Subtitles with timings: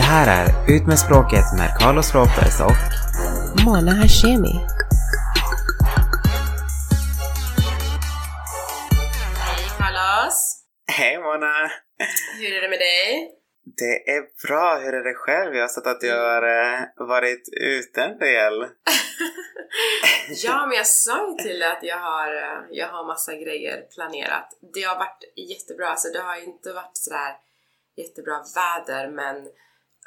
[0.00, 2.80] Det här är Ut med språket med Carlos Ropers och
[3.64, 4.54] Mona Hashemi.
[9.46, 10.38] Hej Carlos!
[10.92, 11.70] Hej Mona!
[12.40, 13.30] Hur är det med dig?
[13.80, 15.54] Det är bra, hur är det själv?
[15.54, 18.54] Jag har sett att du har eh, varit ute en del.
[20.44, 23.82] ja, men jag sa ju till dig att jag har, eh, jag har massa grejer
[23.94, 24.48] planerat.
[24.74, 27.32] Det har varit jättebra, alltså det har inte varit sådär
[27.96, 29.36] jättebra väder men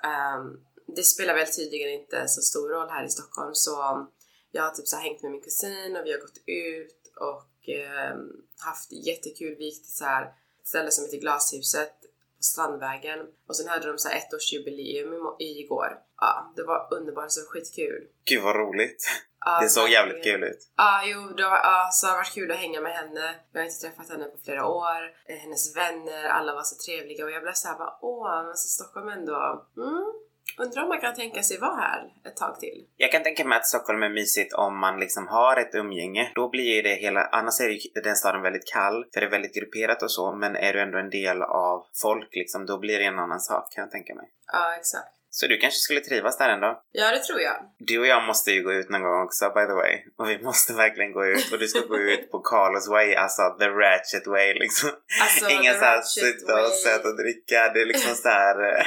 [0.03, 4.11] Ehm, det spelar väl tydligen inte så stor roll här i Stockholm så um,
[4.51, 8.31] jag har typ så hängt med min kusin och vi har gått ut och ehm,
[8.57, 9.55] haft jättekul.
[9.57, 10.25] Vi gick till så här
[10.61, 12.01] ett ställe som heter Glashuset
[12.37, 15.99] på Strandvägen och sen hade de så här ettårsjubileum igår.
[16.23, 18.07] Ja, det var underbart, så skitkul.
[18.25, 19.01] Gud vad roligt.
[19.45, 20.59] Ja, Det såg jävligt kul ut.
[20.77, 23.35] Ja, jo, det har, ja, så det har varit kul att hänga med henne.
[23.51, 25.01] Jag har inte träffat henne på flera år.
[25.29, 28.67] Eh, Hennes vänner, alla var så trevliga och jag blev såhär bara åh, men så
[28.67, 29.65] Stockholm ändå.
[29.77, 30.13] Mm,
[30.59, 32.87] undrar om man kan tänka sig vara här ett tag till.
[32.97, 36.31] Jag kan tänka mig att Stockholm är mysigt om man liksom har ett umgänge.
[36.35, 39.55] Då blir det hela, annars är ju den staden väldigt kall, för det är väldigt
[39.55, 43.05] grupperat och så, men är du ändå en del av folk liksom, då blir det
[43.05, 44.29] en annan sak kan jag tänka mig.
[44.53, 45.09] Ja, exakt.
[45.37, 46.81] Så du kanske skulle trivas där ändå?
[46.91, 47.55] Ja, det tror jag.
[47.79, 49.93] Du och jag måste ju gå ut någon gång också by the way.
[50.17, 51.51] Och vi måste verkligen gå ut.
[51.53, 54.89] Och du ska gå ut på Carlos way, alltså the ratchet way liksom.
[55.21, 57.71] Alltså, Inga såhär sitta och sätta och dricka.
[57.73, 58.55] Det är liksom såhär...
[58.69, 58.85] eh,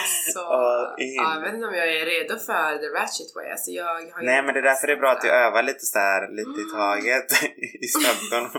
[0.00, 0.40] Alltså,
[1.18, 3.50] ja, jag vet inte om jag är redo för the ratchet way.
[3.50, 5.84] Alltså, jag har Nej men det är därför det är bra att du övar lite
[5.94, 7.28] såhär, lite i taget
[7.84, 8.50] i Stockholm.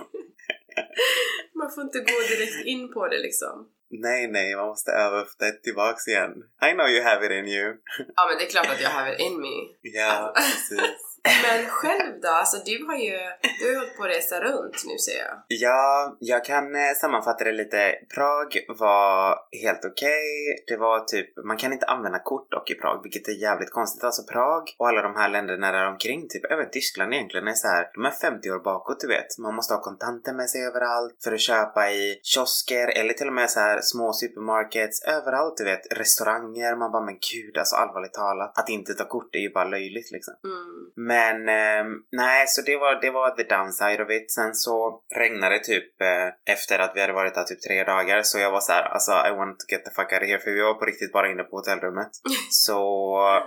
[1.60, 3.68] Man får inte gå direkt in på det liksom.
[3.92, 6.32] Nej nej, man måste öva upp det tillbaks igen.
[6.70, 7.76] I know you have it in you.
[8.16, 9.56] Ja, men det är klart att jag har it in me.
[10.00, 11.11] Ja, precis.
[11.24, 12.28] Men själv då?
[12.28, 13.18] Alltså du har ju,
[13.60, 15.36] du har ju hållit på att resa runt nu ser jag.
[15.48, 17.96] Ja, jag kan eh, sammanfatta det lite.
[18.16, 20.64] Prag var helt okej.
[20.68, 24.04] Det var typ, man kan inte använda kort dock i Prag, vilket är jävligt konstigt.
[24.04, 27.68] Alltså Prag och alla de här länderna där omkring, typ även Tyskland egentligen, är så
[27.68, 29.38] här, de är 50 år bakåt du vet.
[29.38, 33.34] Man måste ha kontanter med sig överallt för att köpa i kiosker eller till och
[33.34, 35.82] med så här små supermarkets, överallt du vet.
[35.92, 38.58] Restauranger, man bara men gud alltså allvarligt talat.
[38.60, 40.34] Att inte ta kort är ju bara löjligt liksom.
[40.44, 40.92] Mm.
[41.14, 44.32] Men ehm, nej, så det var, det var the downside of it.
[44.32, 44.76] Sen så
[45.16, 48.22] regnade det typ eh, efter att vi hade varit där typ tre dagar.
[48.24, 50.40] Så jag var så här, alltså I want to get the fuck out of here.
[50.40, 52.12] För vi var på riktigt bara inne på hotellrummet.
[52.66, 52.82] så,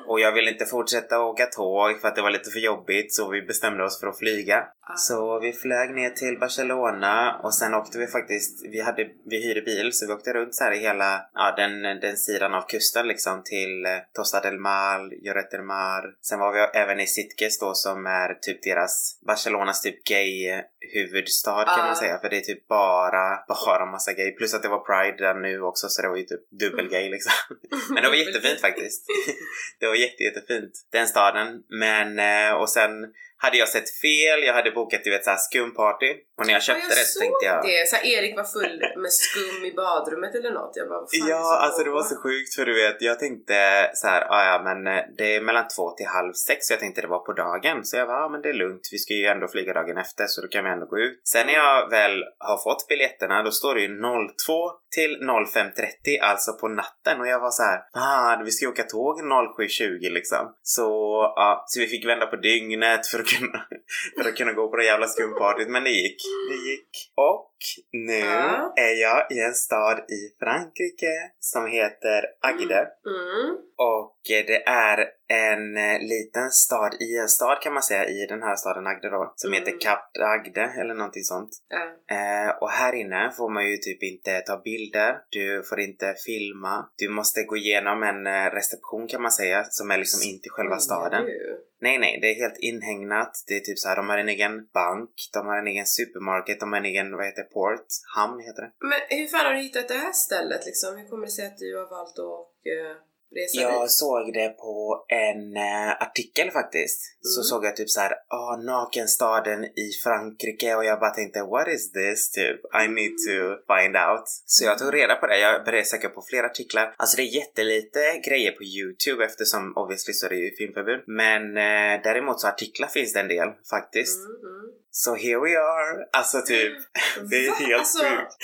[0.08, 3.14] och jag ville inte fortsätta åka tåg för att det var lite för jobbigt.
[3.14, 4.58] Så vi bestämde oss för att flyga.
[4.86, 4.96] Ah.
[4.96, 9.62] Så vi flög ner till Barcelona och sen åkte vi faktiskt, vi, hade, vi hyrde
[9.62, 13.08] bil så vi åkte runt så här i hela ja, den, den sidan av kusten
[13.08, 16.02] liksom till eh, Tosta del Mar, Lloret del Mar.
[16.20, 20.60] Sen var vi även i Sitges då som är typ deras, Barcelonas typ gay eh,
[20.94, 21.86] huvudstad kan Ah.
[21.86, 24.30] man säga för det är typ bara, bara massa gay.
[24.32, 27.32] Plus att det var Pride där nu också så det var ju typ dubbelgay liksom.
[27.94, 29.06] Men det var jättefint faktiskt.
[29.80, 31.62] det var jätte, jättefint, den staden.
[31.68, 32.90] Men, eh, och sen
[33.36, 36.10] hade jag sett fel, jag hade bokat du vet såhär skumparty.
[36.38, 37.62] Och när jag köpte ja, det jag så såg tänkte jag...
[37.64, 37.88] det.
[37.88, 40.72] Så här, Erik var full med skum i badrummet eller något.
[40.74, 43.56] Jag bara, fan Ja, så alltså det var så sjukt för du vet, jag tänkte
[43.94, 46.80] så här, ah, ja men eh, det är mellan två till halv sex så jag
[46.80, 47.84] tänkte det var på dagen.
[47.84, 50.26] Så jag var, ja men det är lugnt, vi ska ju ändå flyga dagen efter
[50.26, 51.20] så då kan vi ändå gå ut.
[51.32, 56.52] Sen när jag väl har fått biljetterna då står det ju 02 till 05.30, alltså
[56.52, 60.54] på natten och jag var så här, fan vi ska åka tåg 07.20 liksom.
[60.62, 60.88] Så
[61.36, 63.66] ja, så vi fick vända på dygnet för att kunna,
[64.22, 66.20] för att kunna gå på det jävla skumpartyt men det gick.
[66.50, 66.90] Det gick.
[67.14, 67.53] Och
[67.92, 68.72] nu Ja.
[68.76, 72.78] är jag i en stad i Frankrike som heter Agde.
[73.06, 73.56] Mm.
[73.78, 74.98] Och det är
[75.28, 79.10] en eh, liten stad i en stad kan man säga i den här staden Agde
[79.10, 79.32] då.
[79.36, 79.58] Som Mm.
[79.64, 81.50] heter Cap d'Agde eller någonting sånt.
[81.68, 81.84] Ja.
[82.16, 86.88] Eh, och här inne får man ju typ inte ta bilder, du får inte filma.
[86.96, 90.50] Du måste gå igenom en eh, reception kan man säga som är liksom in till
[90.50, 91.24] själva staden.
[91.24, 91.60] du?
[91.80, 93.44] Nej, nej, det är helt inhägnat.
[93.46, 96.60] Det är typ så här, de har en egen bank, de har en egen supermarket,
[96.60, 97.86] de har en egen, vad heter det, port?
[98.16, 98.72] Hamn heter det.
[98.80, 100.96] Men hur fan har du hittat det här stället liksom?
[100.96, 102.96] Hur kommer det sig att du har valt att uh,
[103.34, 103.90] resa Jag dit?
[103.90, 107.00] såg det på en eh, artikel faktiskt.
[107.20, 107.44] Så Mm.
[107.44, 111.92] såg jag typ så här, ah, nakenstaden i Frankrike och jag bara tänkte what is
[111.92, 112.60] this typ?
[112.84, 113.36] I need to
[113.74, 114.24] find out.
[114.46, 115.38] Så jag tog reda på det.
[115.38, 116.94] Jag började söka på flera artiklar.
[116.96, 121.00] Alltså det är jättelite grejer på Youtube eftersom obviously så är det ju filmförbud.
[121.06, 124.18] Men eh, däremot så artiklar finns det en del faktiskt.
[124.18, 124.70] Mm, mm.
[124.90, 126.06] Så here we are.
[126.12, 126.74] Alltså typ,
[127.30, 128.34] det är helt alltså, sjukt.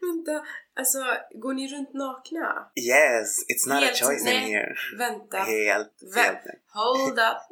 [0.00, 0.44] vänta,
[0.76, 0.98] alltså
[1.34, 2.70] går ni runt nakna?
[2.76, 4.52] Yes, it's not Helt- a choice in nej.
[4.52, 4.74] here.
[4.98, 6.40] Vänta, Helt, Vä- helt.
[6.72, 7.42] hold up.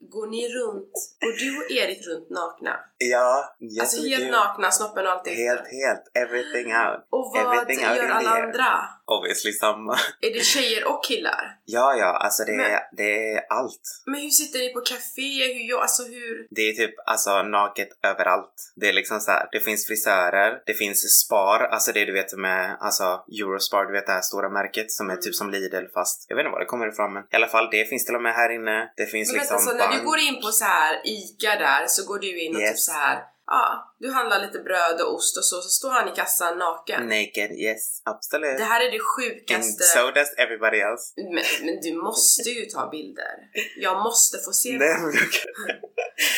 [0.12, 2.80] går ni runt, går du och Erik runt nakna?
[2.98, 5.36] Ja, yes alltså helt nakna, snoppen och allt ute.
[5.36, 6.04] Helt, helt.
[6.14, 7.06] Everything out.
[7.10, 8.88] Och vad everything gör in alla andra?
[9.16, 9.94] Obviously samma.
[10.20, 11.42] Är det tjejer och killar?
[11.64, 13.80] Ja, ja, alltså det, Men- är, det är allt.
[14.06, 15.30] Men hur sitter ni på café?
[15.54, 16.46] Hur, alltså hur?
[16.50, 18.54] Det är typ alltså naket överallt.
[18.76, 19.48] Det är liksom så här.
[19.52, 24.06] det finns frisörer, det finns Spar, alltså det du vet med alltså Eurospar, du vet
[24.06, 25.22] det här stora märket som är Mm.
[25.22, 27.68] typ som Lidl fast jag vet inte var det kommer ifrån men i alla fall
[27.70, 28.92] det finns till och med här inne.
[28.96, 31.86] Det finns Men liksom vänta, så när du går in på så här ICA där
[31.86, 32.70] så går du in och Yes.
[32.70, 33.18] typ så här
[33.50, 37.02] ja, du handlar lite bröd och ost och så, så står han i kassan naken.
[37.06, 38.02] Naked, yes.
[38.04, 38.58] Absolut.
[38.58, 39.82] Det här är det And sjukaste.
[39.84, 41.04] so does everybody else.
[41.16, 43.34] Men, men du måste ju ta bilder.
[43.76, 45.00] Jag måste få se Nej, det.
[45.00, 45.12] men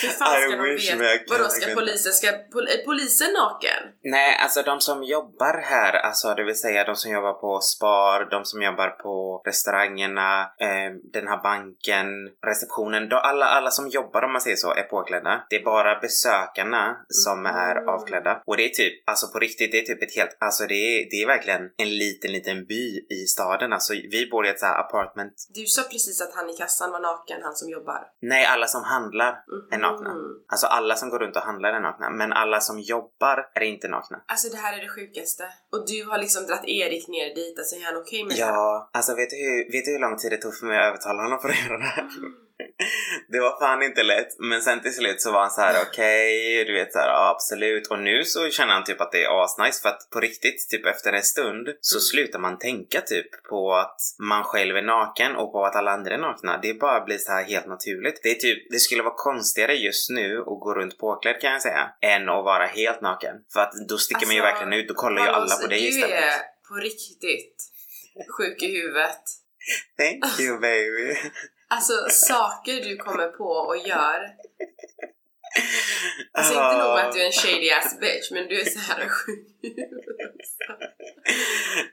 [0.02, 1.24] Hur fan I ska de wish, jag veta?
[1.38, 3.82] Vadå, ska polisen, ska pol, är polisen naken?
[4.04, 8.30] Nej, alltså de som jobbar här, alltså det vill säga de som jobbar på Spar,
[8.30, 12.06] de som jobbar på restaurangerna, eh, den här banken,
[12.46, 13.08] receptionen.
[13.08, 15.44] Då alla, alla som jobbar om man säger så är påklädda.
[15.50, 17.88] Det är bara besökarna som är Mm.
[17.88, 18.42] avklädda.
[18.46, 21.10] Och det är typ, alltså på riktigt, det är typ ett helt, alltså det är,
[21.10, 23.72] det är verkligen en liten, liten by i staden.
[23.72, 25.34] Alltså vi bor i ett så här apartment.
[25.54, 28.00] Du sa precis att han i kassan var naken, han som jobbar.
[28.22, 29.32] Nej, alla som handlar
[29.70, 30.14] är nakna.
[30.14, 30.44] Mhm.
[30.52, 32.10] Alltså alla som går runt och handlar är nakna.
[32.10, 34.22] Men alla som jobbar är inte nakna.
[34.26, 35.44] Alltså det här är det sjukaste.
[35.72, 38.40] Och du har liksom dratt Erik ner dit, alltså är han okej med det?
[38.40, 40.88] Ja, alltså vet du, hur, vet du hur lång tid det tog för mig att
[40.88, 42.04] övertala honom för att göra det här?
[43.28, 46.64] Det var fan inte lätt, men sen till slut så var han så här: okej,
[46.64, 47.86] du vet så här, ja, absolut.
[47.86, 50.86] Och nu så känner han typ att det är asnice för att på riktigt, typ
[50.86, 52.00] efter en stund så Mm.
[52.02, 56.14] slutar man tänka typ på att man själv är naken och på att alla andra
[56.14, 56.58] är nakna.
[56.62, 58.20] Det bara blir så här helt naturligt.
[58.22, 61.62] Det är typ, det skulle vara konstigare just nu att gå runt påklädd kan jag
[61.62, 63.36] säga, än att vara helt naken.
[63.52, 65.80] För att då sticker man ju Alltså, verkligen ut, då kollar ju alla på dig
[65.80, 66.16] du istället.
[66.16, 66.38] är
[66.68, 67.56] på riktigt
[68.38, 69.22] sjuk i huvudet.
[69.98, 71.14] Thank you baby.
[71.74, 74.20] Alltså saker du kommer på och gör.
[76.32, 76.88] Alltså inte Ah.
[76.88, 79.46] nog att du är en shady ass bitch, men du är så här sjuk.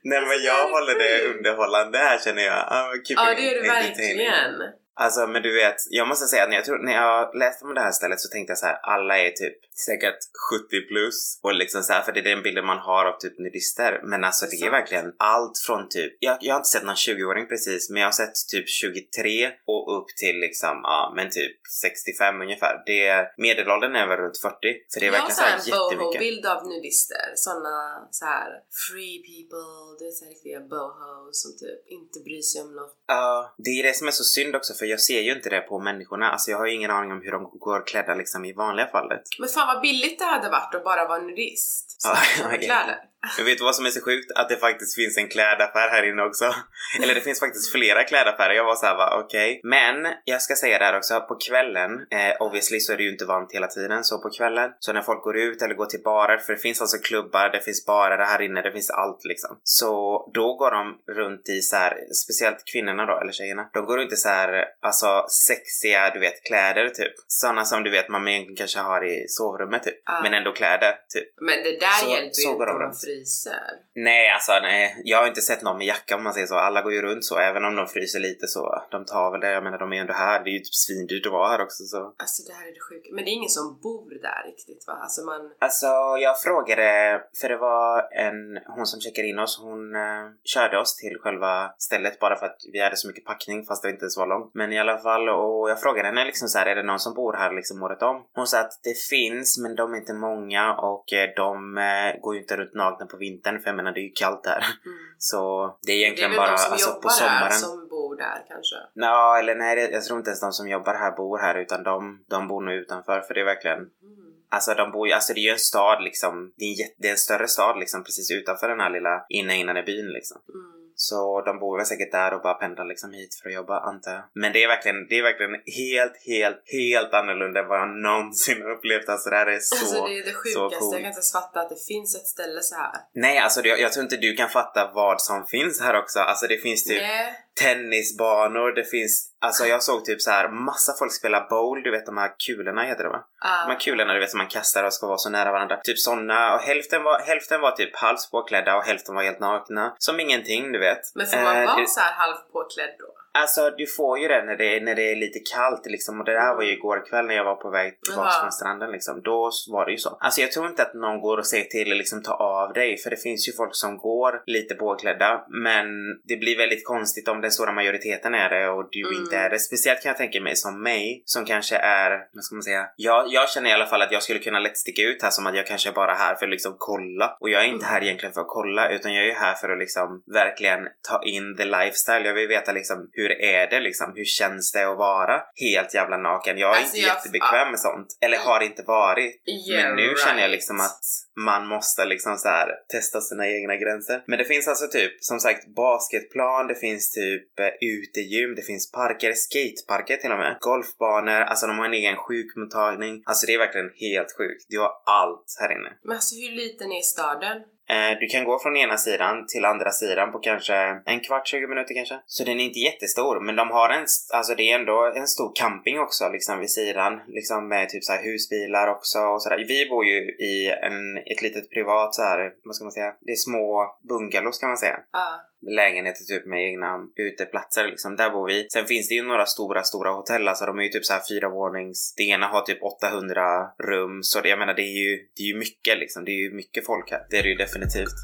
[0.04, 2.68] Nej men jag håller det underhållande här känner jag.
[2.72, 4.58] I'm keeping Ja det gör du verkligen.
[5.04, 7.74] Alltså men du vet, jag måste säga att när jag, tror, när jag läste om
[7.74, 9.58] det här stället så tänkte jag så här: alla är typ
[9.88, 10.20] säkert
[10.52, 13.40] 70 plus och liksom så här, för det är den bilden man har av typ
[13.40, 14.02] nudister.
[14.04, 17.48] Men alltså det är verkligen allt från typ, jag, jag har inte sett någon 20-åring
[17.48, 22.42] precis, men jag har sett typ 23 och upp till liksom, ja men typ 65
[22.42, 22.74] ungefär.
[22.86, 24.56] Det medelåldern är väl runt 40.
[24.92, 26.00] För det är jag har verkligen så här här en jättemycket.
[26.00, 27.28] boho-bild av nudister.
[27.46, 27.78] Såna
[28.20, 28.50] så här
[28.86, 32.96] free people, det är så här riktiga bohos som typ inte bryr sig om något.
[33.08, 35.60] Ja, det är det som är så synd också för jag ser ju inte det
[35.62, 36.32] på människorna.
[36.32, 39.22] Alltså jag har ju ingen aning om hur de går klädda liksom i vanliga fallet.
[39.40, 42.02] Men fan vad billigt det hade varit att bara vara nudist.
[42.02, 42.10] Så
[42.44, 43.09] Ja, kläder.
[43.38, 44.32] Men vet du vad som är så sjukt?
[44.36, 46.56] Att det faktiskt finns en klädaffär här inne också.
[47.04, 48.54] Eller det finns faktiskt flera klädaffärer.
[48.54, 49.62] Jag var såhär va, okej.
[49.64, 53.12] Men jag ska säga det här också, på kvällen, eh, obviously så är det ju
[53.12, 56.02] inte varmt hela tiden, så på kvällen, så när folk går ut eller går till
[56.04, 59.60] barer, för det finns alltså klubbar, det finns barer här inne, det finns allt liksom.
[59.64, 59.92] Så
[60.34, 61.94] då går de runt i så här,
[62.24, 66.44] speciellt kvinnorna då, eller tjejerna, de går runt i så här, alltså sexiga, du vet,
[66.44, 67.14] kläder typ.
[67.28, 69.96] Såna som du vet man egentligen kanske har i sovrummet typ.
[70.06, 70.22] Ah.
[70.24, 71.28] Men ändå kläder, typ.
[71.42, 73.70] Men det där Så- hjälper ju inte fryser.
[73.96, 75.02] Nej, alltså nej.
[75.04, 76.56] Jag har inte sett någon med jacka om man säger så.
[76.56, 77.38] Alla går ju runt så.
[77.40, 78.84] Även om de fryser lite så.
[78.92, 79.52] De tar väl det.
[79.52, 80.44] Jag menar, de är ju ändå här.
[80.44, 82.14] Det är ju typ svindyrt att vara här också så.
[82.18, 83.10] Alltså det här är det sjuka.
[83.16, 84.94] Men det är ingen som bor där riktigt va?
[84.94, 85.52] Alltså man...
[85.60, 85.88] Alltså,
[86.26, 90.96] jag frågade, för det var en, hon som checkade in oss, hon eh, körde oss
[90.96, 94.18] till själva stället bara för att vi hade så mycket packning fast det inte ens
[94.18, 94.52] var långt.
[94.54, 97.14] Men i alla fall, och jag frågade henne liksom så här, är det någon som
[97.14, 98.26] bor här liksom året om?
[98.34, 102.36] Hon sa att det finns, men de är inte många och eh, de eh, går
[102.36, 104.66] ju inte runt nakna på vintern för jag menar det är ju kallt där.
[104.86, 104.98] Mm.
[105.18, 107.42] Så det är Det är egentligen väl bara de som alltså, jobbar på sommaren.
[107.42, 108.76] här som bor där kanske.
[108.94, 112.24] Ja, eller nej, jag tror inte ens de som jobbar här bor här utan de,
[112.30, 114.30] de bor nog utanför för det är verkligen Mm.
[114.52, 116.54] Alltså de bor ju, alltså det är ju en stad liksom.
[116.56, 119.26] Det är en, jätte, det är en större stad liksom precis utanför den här lilla
[119.30, 120.42] inne innan i byn liksom.
[120.54, 120.79] Mm.
[121.02, 124.12] Så de bor väl säkert där och bara pendlar liksom hit för att jobba antar
[124.12, 124.24] jag.
[124.34, 128.64] Men det är verkligen, det är verkligen helt, helt, helt annorlunda än vad jag någonsin
[128.74, 129.10] upplevt.
[129.10, 130.60] Alltså det här är så, alltså det är det sjukaste.
[130.60, 130.94] Jag coolt.
[130.96, 132.92] kan inte ens fatta att det finns ett ställe så här.
[133.14, 136.20] Nej, alltså det, jag tror inte du kan fatta vad som finns här också.
[136.20, 137.46] Alltså det finns typ Nej.
[137.60, 142.06] Tennisbanor, det finns, alltså jag såg typ så här massa folk spela bowl, du vet
[142.06, 143.24] de här kulorna heter det va?
[143.42, 143.66] Ah.
[143.68, 145.78] De här kulorna du vet som man kastar och ska vara så nära varandra.
[145.84, 149.96] Typ såna och hälften var, hälften var typ halvt påklädda och hälften var helt nakna.
[149.98, 151.02] Som ingenting du vet.
[151.16, 153.06] Men får man Eh, vara det- så här halvt påklädd då?
[153.34, 156.26] Alltså du får ju det när det, är- när det är lite kallt liksom och
[156.26, 159.22] det där var ju igår kväll när jag var på väg tillbaka från stranden liksom.
[159.22, 160.10] Då var det ju så.
[160.20, 163.10] Alltså jag tror inte att någon går och säger till liksom ta av dig för
[163.10, 165.86] det finns ju folk som går lite påklädda men
[166.24, 169.22] det blir väldigt konstigt om den stora majoriteten är det och du Mm.
[169.24, 169.60] inte är det.
[169.60, 173.26] Speciellt kan jag tänka mig som mig som kanske är, vad ska man säga, jag,
[173.28, 175.56] jag känner i alla fall att jag skulle kunna lätt sticka ut här som att
[175.56, 178.34] jag kanske är bara här för att liksom kolla och jag är inte här egentligen
[178.34, 181.66] för att kolla utan jag är ju här för att liksom verkligen ta in the
[181.66, 182.26] lifestyle.
[182.26, 184.08] Jag vill veta liksom hur är det liksom?
[184.16, 185.36] Hur känns det att vara
[185.66, 186.58] helt jävla naken?
[186.58, 188.08] Jag är Alltså, inte jag- jättebekväm med sånt.
[188.26, 189.34] Eller har inte varit.
[189.48, 190.52] Yeah, Men nu känner jag right.
[190.58, 191.02] liksom att
[191.50, 194.24] man måste liksom så här testa sina egna gränser.
[194.28, 198.92] Men det finns alltså typ som sagt basketplan, det finns typ eh, utegym, det finns
[198.92, 203.14] parker, skateparker till och med, golfbanor, alltså de har en egen sjukmottagning.
[203.26, 204.66] Alltså det är verkligen helt sjukt.
[204.70, 205.90] Du har allt här inne.
[206.04, 207.58] Men alltså hur liten är staden?
[207.90, 211.68] Eh, du kan gå från ena sidan till andra sidan på kanske en kvart, 20
[211.68, 212.20] minuter kanske.
[212.26, 215.52] Så den är inte jättestor, men de har en, alltså det är ändå en stor
[215.56, 217.20] camping också liksom vid sidan.
[217.28, 219.66] Liksom med typ så här husbilar också och sådär.
[219.68, 223.32] Vi bor ju i en, ett litet privat så här, vad ska man säga, det
[223.32, 228.16] är små bungalows kan man säga Ja lägenheter typ med egna uteplatser liksom.
[228.16, 228.68] Där bor vi.
[228.70, 230.48] Sen finns det ju några stora, stora hotell.
[230.48, 232.14] Alltså de är ju typ så här fyra vånings.
[232.18, 233.42] Det ena har typ 800
[233.80, 234.24] rum.
[234.24, 236.26] Så det, jag menar det är ju, det är ju mycket liksom.
[236.26, 237.22] Det är ju mycket folk här.
[237.30, 238.16] Det är det ju definitivt.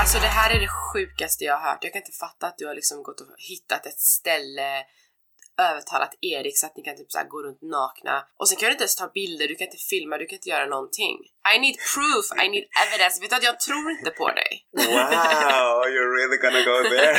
[0.00, 1.84] Alltså det här är det sjukaste jag har hört.
[1.84, 4.84] Jag kan inte fatta att du har liksom gått och hittat ett ställe
[5.70, 8.16] övertalat Erik så att ni kan typ så här gå runt nakna.
[8.38, 10.48] Och sen kan du inte ens ta bilder, du kan inte filma, du kan inte
[10.48, 11.16] göra någonting.
[11.54, 13.14] I need proof, I need evidence.
[13.20, 14.52] Vet du att jag tror inte på dig?
[14.72, 17.14] Wow, you're really gonna go there?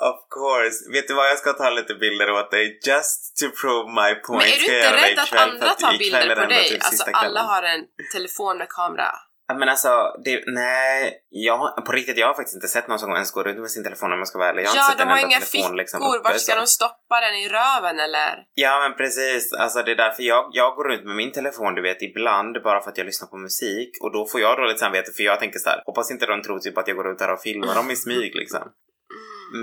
[0.10, 0.76] of course.
[0.92, 2.80] Vet du vad, jag ska ta lite bilder åt dig.
[2.86, 4.42] Just to prove my point.
[4.42, 6.68] Men är du inte rädd att andra tar bilder på dig?
[6.68, 9.10] typ Alltså alla har en telefon med kamera.
[9.54, 9.88] Men alltså,
[10.24, 11.14] det, nej.
[11.30, 13.84] Jag, på riktigt, jag har faktiskt inte sett någon som ens går runt med sin
[13.84, 14.62] telefon om jag ska vara ärlig.
[14.62, 15.74] Jag har inte Ja, sett de har inga telefon fickor.
[15.74, 16.60] liksom uppe, Vart ska så.
[16.60, 17.34] de stoppa den?
[17.34, 18.30] I röven eller?
[18.54, 21.82] Ja men precis, alltså det är därför jag, jag går runt med min telefon du
[21.82, 25.10] vet ibland bara för att jag lyssnar på musik och då får jag dåligt samvete
[25.16, 27.32] för jag tänker så här, hoppas inte de tror typ att jag går runt här
[27.32, 28.62] och filmar dem i smyg liksom.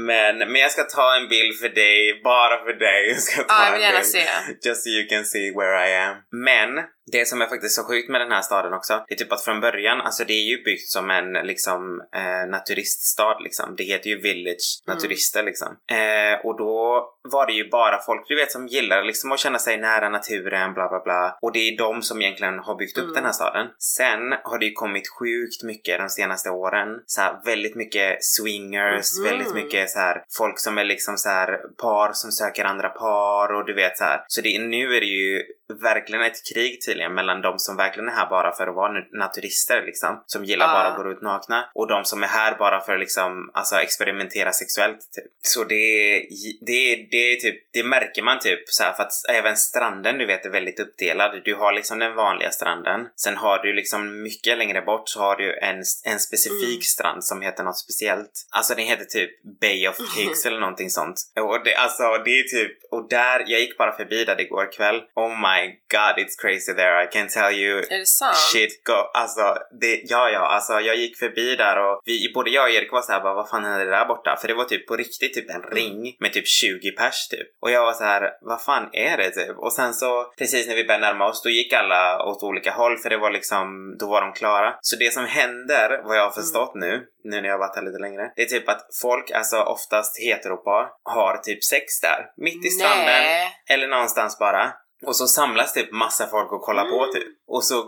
[0.08, 3.10] Men, men jag ska ta en bild för dig, bara för dig.
[3.10, 4.24] Jag ska ta Ja, jag vill gärna se.
[4.66, 6.16] Just so you can see where I am.
[6.32, 6.70] Men
[7.12, 9.44] det som är faktiskt så sjukt med den här staden också, det är typ att
[9.44, 13.76] från början, alltså det är ju byggt som en liksom eh, naturiststad liksom.
[13.78, 14.96] Det heter ju Village Mm.
[14.96, 15.68] Naturister liksom.
[15.92, 19.60] Eh, och då var det ju bara folk, du vet, som gillar liksom att känna
[19.60, 21.38] sig nära naturen, bla bla bla.
[21.42, 23.14] Och det är de som egentligen har byggt upp Mm.
[23.16, 23.68] den här staden.
[23.80, 26.88] Sen har det ju kommit sjukt mycket de senaste åren.
[27.06, 29.30] Så här, väldigt mycket swingers, Mhm.
[29.30, 33.54] väldigt mycket så här folk som är liksom så här par som söker andra par
[33.54, 34.20] och du vet så här.
[34.28, 35.44] Så det, nu är det ju
[35.82, 39.82] verkligen ett krig tydligen mellan de som verkligen är här bara för att vara naturister
[39.86, 40.24] liksom.
[40.26, 40.74] Som gillar Ja.
[40.74, 41.70] bara att gå ut nakna.
[41.74, 45.26] Och de som är här bara för att liksom, alltså experimentera sexuellt typ.
[45.42, 46.18] Så det,
[46.62, 50.46] det, det typ, det märker man typ så här för att även stranden du vet
[50.46, 51.42] är väldigt uppdelad.
[51.46, 53.08] Du har liksom den vanliga stranden.
[53.16, 56.82] Sen har du liksom mycket längre bort så har du en, en specifik Mm.
[56.82, 58.48] strand som heter något speciellt.
[58.50, 59.32] Alltså den heter typ
[59.62, 61.16] Bay of Pigs eller någonting sånt.
[61.40, 65.02] Och det, alltså det är typ, och där, jag gick bara förbi där igår kväll.
[65.16, 65.55] Oh my
[65.96, 67.78] god it's crazy there I can tell you.
[67.90, 68.38] Är det sant?
[68.54, 72.64] Shit go, alltså det, ja ja, alltså jag gick förbi där och vi, både jag
[72.64, 74.38] och Erik var såhär vad fan det där borta?
[74.42, 77.48] För det var typ på riktigt typ en ring med typ 20 pers typ.
[77.62, 79.58] Och jag var så här, vad fan är det typ?
[79.58, 82.98] Och sen så precis när vi började närma oss då gick alla åt olika håll
[82.98, 84.76] för det var liksom, då var de klara.
[84.82, 87.84] Så det som händer, vad jag har förstått nu, nu när jag har varit här
[87.84, 92.26] lite längre, det är typ att folk, alltså oftast heteropar, har typ sex där.
[92.38, 93.52] Mitt i stranden Nej.
[93.70, 94.74] eller någonstans bara.
[95.06, 97.14] Och så samlas typ massa folk och kollar på Mm.
[97.14, 97.28] typ.
[97.48, 97.80] Och så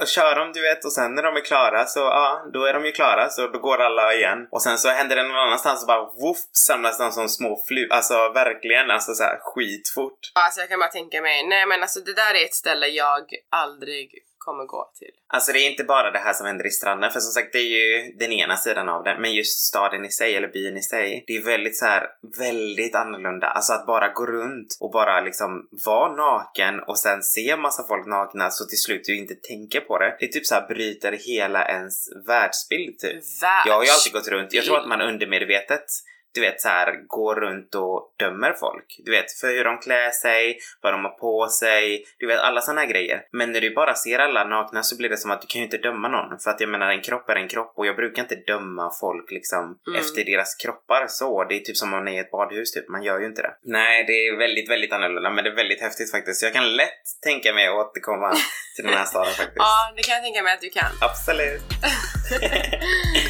[0.00, 2.72] och kör de du vet och sen när de är klara så ja, då är
[2.74, 4.38] de ju klara så då går alla igen.
[4.50, 7.92] Och sen så händer det någon annanstans och bara woof samlas de som små flugor.
[7.92, 10.18] Alltså verkligen alltså så här skitfort.
[10.34, 13.24] Alltså jag kan bara tänka mig, nej men alltså det där är ett ställe jag
[13.50, 14.10] aldrig
[14.46, 15.14] kommer gå till.
[15.26, 17.58] Alltså det är inte bara det här som händer i stranden för som sagt det
[17.58, 19.18] är ju den ena sidan av det.
[19.20, 21.24] Men just staden i sig eller byn i sig.
[21.26, 22.06] Det är väldigt så här
[22.38, 23.46] väldigt annorlunda.
[23.46, 28.06] Alltså att bara gå runt och bara liksom vara naken och sen se massa folk
[28.06, 30.16] nakna så till slut du inte tänker på det.
[30.20, 33.14] Det typ så här bryter hela ens världsbild typ.
[33.42, 33.66] Världs.
[33.66, 35.84] Jag har ju alltid gått runt, jag tror att man undermedvetet
[36.34, 38.86] du vet så här går runt och dömer folk.
[39.04, 42.60] Du vet för hur de klär sig, vad de har på sig, du vet alla
[42.60, 43.20] såna här grejer.
[43.32, 45.64] Men när du bara ser alla nakna så blir det som att du kan ju
[45.64, 46.38] inte döma någon.
[46.38, 49.30] För att jag menar en kropp är en kropp och jag brukar inte döma folk
[49.30, 50.00] liksom Mm.
[50.00, 51.44] efter deras kroppar så.
[51.44, 52.88] Det är typ som om man är i ett badhus typ.
[52.88, 53.54] Man gör ju inte det.
[53.62, 56.42] Nej, det är väldigt, väldigt annorlunda men det är väldigt häftigt faktiskt.
[56.42, 58.32] Jag kan lätt tänka mig att återkomma
[58.76, 59.56] till den här staden faktiskt.
[59.56, 60.90] Ja, det kan jag tänka mig att du kan.
[61.00, 61.62] Absolut.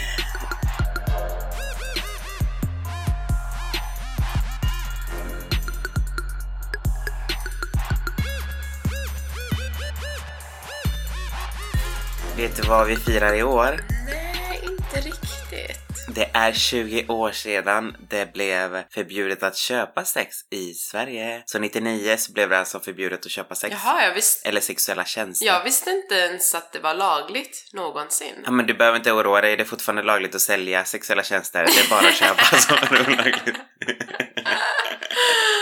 [12.41, 13.81] Vet du vad vi firar i år?
[14.07, 15.79] Nej, inte riktigt.
[16.15, 21.43] Det är 20 år sedan det blev förbjudet att köpa sex i Sverige.
[21.47, 23.77] Så 99 så blev det alltså förbjudet att köpa sex.
[23.85, 25.47] Jaha, jag visste, Eller sexuella tjänster.
[25.47, 28.35] jag visste inte ens att det var lagligt någonsin.
[28.45, 31.65] Ja men du behöver inte oroa dig, det är fortfarande lagligt att sälja sexuella tjänster.
[31.65, 33.57] Det är bara att köpa som är olagligt.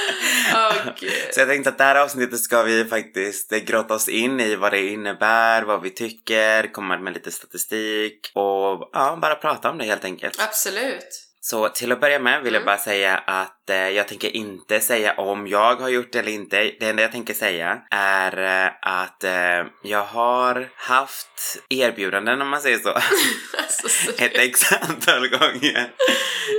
[1.01, 1.13] Gud.
[1.35, 4.73] Så jag tänkte att det här avsnittet ska vi faktiskt grotta oss in i vad
[4.73, 9.85] det innebär, vad vi tycker, komma med lite statistik och ja, bara prata om det
[9.85, 10.41] helt enkelt.
[10.41, 11.28] Absolut.
[11.51, 12.67] Så till att börja med vill jag Mm.
[12.67, 16.57] bara säga att eh, jag tänker inte säga om jag har gjort det eller inte.
[16.81, 22.61] Det enda jag tänker säga är eh, att eh, jag har haft erbjudanden om man
[22.61, 22.89] säger så.
[23.59, 25.91] Alltså, så- ett x antal gånger.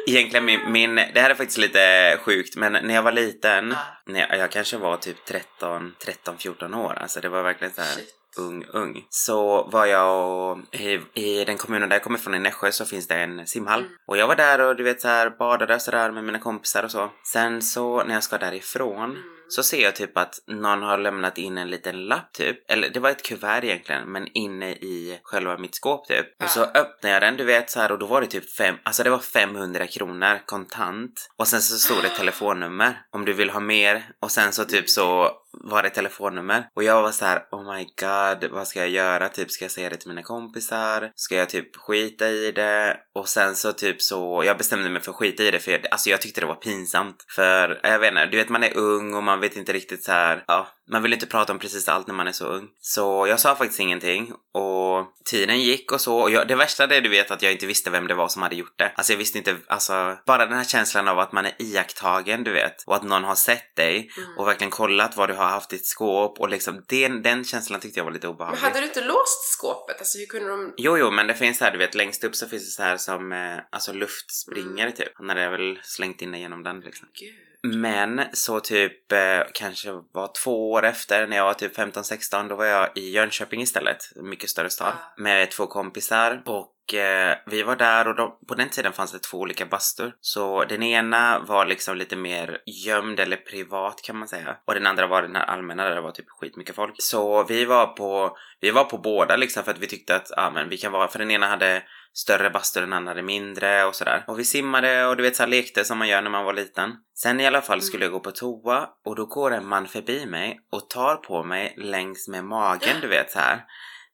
[0.07, 4.13] Egentligen min, min, det här är faktiskt lite sjukt men när jag var liten, Ja.
[4.13, 7.81] när jag, jag kanske var typ 13, 13, 14 år, alltså det var verkligen så
[7.81, 8.15] här Shit.
[8.39, 9.05] Ung, ung.
[9.09, 12.85] Så var jag och, i, i den kommunen där jag kommer från i Nässjö så
[12.85, 13.79] finns det en simhall.
[13.79, 13.91] Mm.
[14.07, 16.83] Och jag var där och du vet så här badade och sådär med mina kompisar
[16.83, 17.09] och så.
[17.33, 19.23] Sen så när jag ska därifrån Mm.
[19.55, 22.71] så ser jag typ att någon har lämnat in en liten lapp typ.
[22.71, 26.43] Eller det var ett kuvert egentligen men inne i själva mitt skåp typ.
[26.43, 26.65] Och så Ja.
[26.81, 29.09] öppnade jag den du vet så här och då var det typ fem, alltså det
[29.09, 31.29] var 500 kronor kontant.
[31.37, 34.03] Och sen så stod det telefonnummer om du vill ha mer.
[34.21, 36.67] Och sen så typ så var det telefonnummer.
[36.75, 39.29] Och jag var så här: oh my god, vad ska jag göra?
[39.29, 41.11] Typ ska jag säga det till mina kompisar?
[41.15, 42.97] Ska jag typ skita i det?
[43.15, 45.87] Och sen så typ så, jag bestämde mig för att skita i det för jag,
[45.91, 47.25] alltså jag tyckte det var pinsamt.
[47.35, 50.11] För jag vet inte, du vet man är ung och man vet inte riktigt så
[50.11, 52.67] här, ja, man vill inte prata om precis allt när man är så ung.
[52.81, 56.17] Så jag sa faktiskt ingenting och tiden gick och så.
[56.17, 58.41] Och jag, det värsta är du vet att jag inte visste vem det var som
[58.41, 58.91] hade gjort det.
[58.95, 62.51] Alltså jag visste inte, alltså bara den här känslan av att man är iakttagen du
[62.51, 64.37] vet och att någon har sett dig Mm.
[64.37, 67.79] och verkligen kollat vad du har haft i ett skåp och liksom den, den känslan
[67.79, 68.59] tyckte jag var lite Men obehaglig.
[68.61, 69.99] hade du inte låst skåpet?
[69.99, 70.73] Alltså hur kunde de...
[70.77, 72.97] Jo, jo, men det finns här, du vet, längst upp så finns det så här
[72.97, 74.93] som, eh, alltså luftspringare Mm.
[74.97, 75.11] typ.
[75.15, 77.07] Han hade väl slängt in det genom den liksom.
[77.19, 77.33] Gud.
[77.75, 82.55] Men så typ eh, kanske var två år efter när jag var typ 15-16 då
[82.55, 85.21] var jag i Jönköping istället, mycket större stad, Ah.
[85.21, 89.19] med två kompisar och eh, vi var där och då, på den tiden fanns det
[89.19, 90.13] två olika bastur.
[90.21, 94.87] Så den ena var liksom lite mer gömd eller privat kan man säga och den
[94.87, 96.95] andra var den här allmänna där det var typ skitmycket folk.
[96.97, 100.51] Så vi var på, vi var på båda liksom för att vi tyckte att ja
[100.53, 103.95] men vi kan vara, för den ena hade större bastu, den andra hade mindre och
[103.95, 104.23] sådär.
[104.27, 106.53] Och vi simmade och du vet så här lekte som man gör när man var
[106.53, 106.91] liten.
[107.15, 110.25] Sen i alla fall skulle jag gå på toa och då går en man förbi
[110.25, 113.65] mig och tar på mig längs med magen du vet så här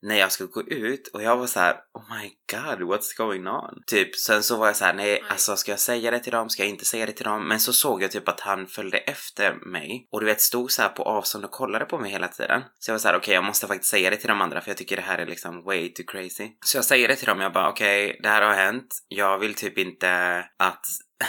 [0.06, 3.46] när jag ska gå ut och jag var så här: oh my god what's going
[3.46, 3.82] on?
[3.86, 6.50] Typ sen så var jag så här: nej alltså ska jag säga det till dem?
[6.50, 7.48] Ska jag inte säga det till dem?
[7.48, 10.82] Men så såg jag typ att han följde efter mig och du vet stod så
[10.82, 12.62] här på avstånd och kollade på mig hela tiden.
[12.78, 14.70] Så jag var så här: okej jag måste faktiskt säga det till de andra för
[14.70, 16.50] jag tycker det här är liksom way too crazy.
[16.64, 18.86] Så jag säger det till dem, jag bara okej det här har hänt.
[19.08, 20.86] Jag vill typ inte att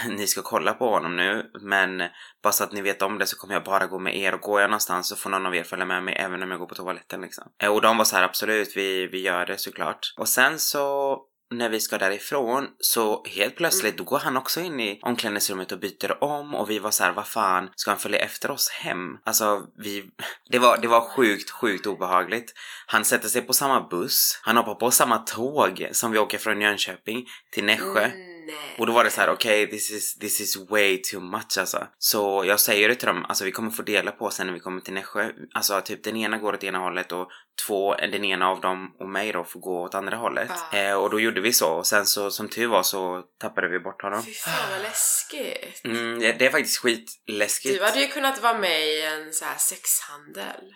[0.07, 2.03] ni ska kolla på honom nu men
[2.43, 4.41] bara så att ni vet om det så kommer jag bara gå med er och
[4.41, 6.67] går jag någonstans så får någon av er följa med mig även om jag går
[6.67, 7.43] på toaletten liksom.
[7.63, 10.13] Eh, och de var så här absolut, vi, vi gör det såklart.
[10.17, 11.17] Och sen så
[11.51, 15.79] när vi ska därifrån så helt plötsligt då går han också in i omklädningsrummet och
[15.79, 19.17] byter om och vi var så här, vad fan ska han följa efter oss hem?
[19.23, 20.11] Alltså vi,
[20.49, 22.53] det var, det var sjukt, sjukt obehagligt.
[22.87, 26.61] Han sätter sig på samma buss, han hoppar på samma tåg som vi åker från
[26.61, 28.03] Jönköping till Nässjö.
[28.03, 28.75] Mm, nej.
[28.77, 31.87] Och då var det så här: okej this, is, this is way too much alltså.
[31.97, 34.59] Så jag säger det till dem, alltså vi kommer få dela på sen när vi
[34.59, 35.31] kommer till Nässjö.
[35.53, 37.29] Alltså typ den ena går åt ena hållet och
[37.67, 40.51] två, den ena av dem och mig då får gå åt andra hållet.
[40.71, 40.77] Ah.
[40.77, 43.79] Eh, och då gjorde vi så och sen så som tur var så tappade vi
[43.79, 44.23] bort honom.
[44.23, 45.81] Fy fan vad läskigt.
[45.83, 47.79] Mm, det, det är faktiskt skitläskigt.
[47.79, 50.73] Du hade ju kunnat vara med i en så här sexhandel.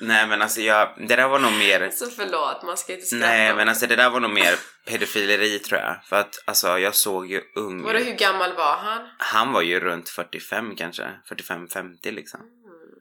[0.00, 3.26] Nej men alltså jag, det där var nog mer Så förlåt, man ska inte skratta.
[3.26, 4.54] Nej men alltså det där var nog mer
[4.86, 5.96] pedofileri tror jag.
[6.04, 9.08] För att alltså jag såg ju ung Vadå, hur gammal var han?
[9.18, 12.40] Han var ju runt 45 kanske, 45-50 liksom.
[12.40, 12.55] Mm.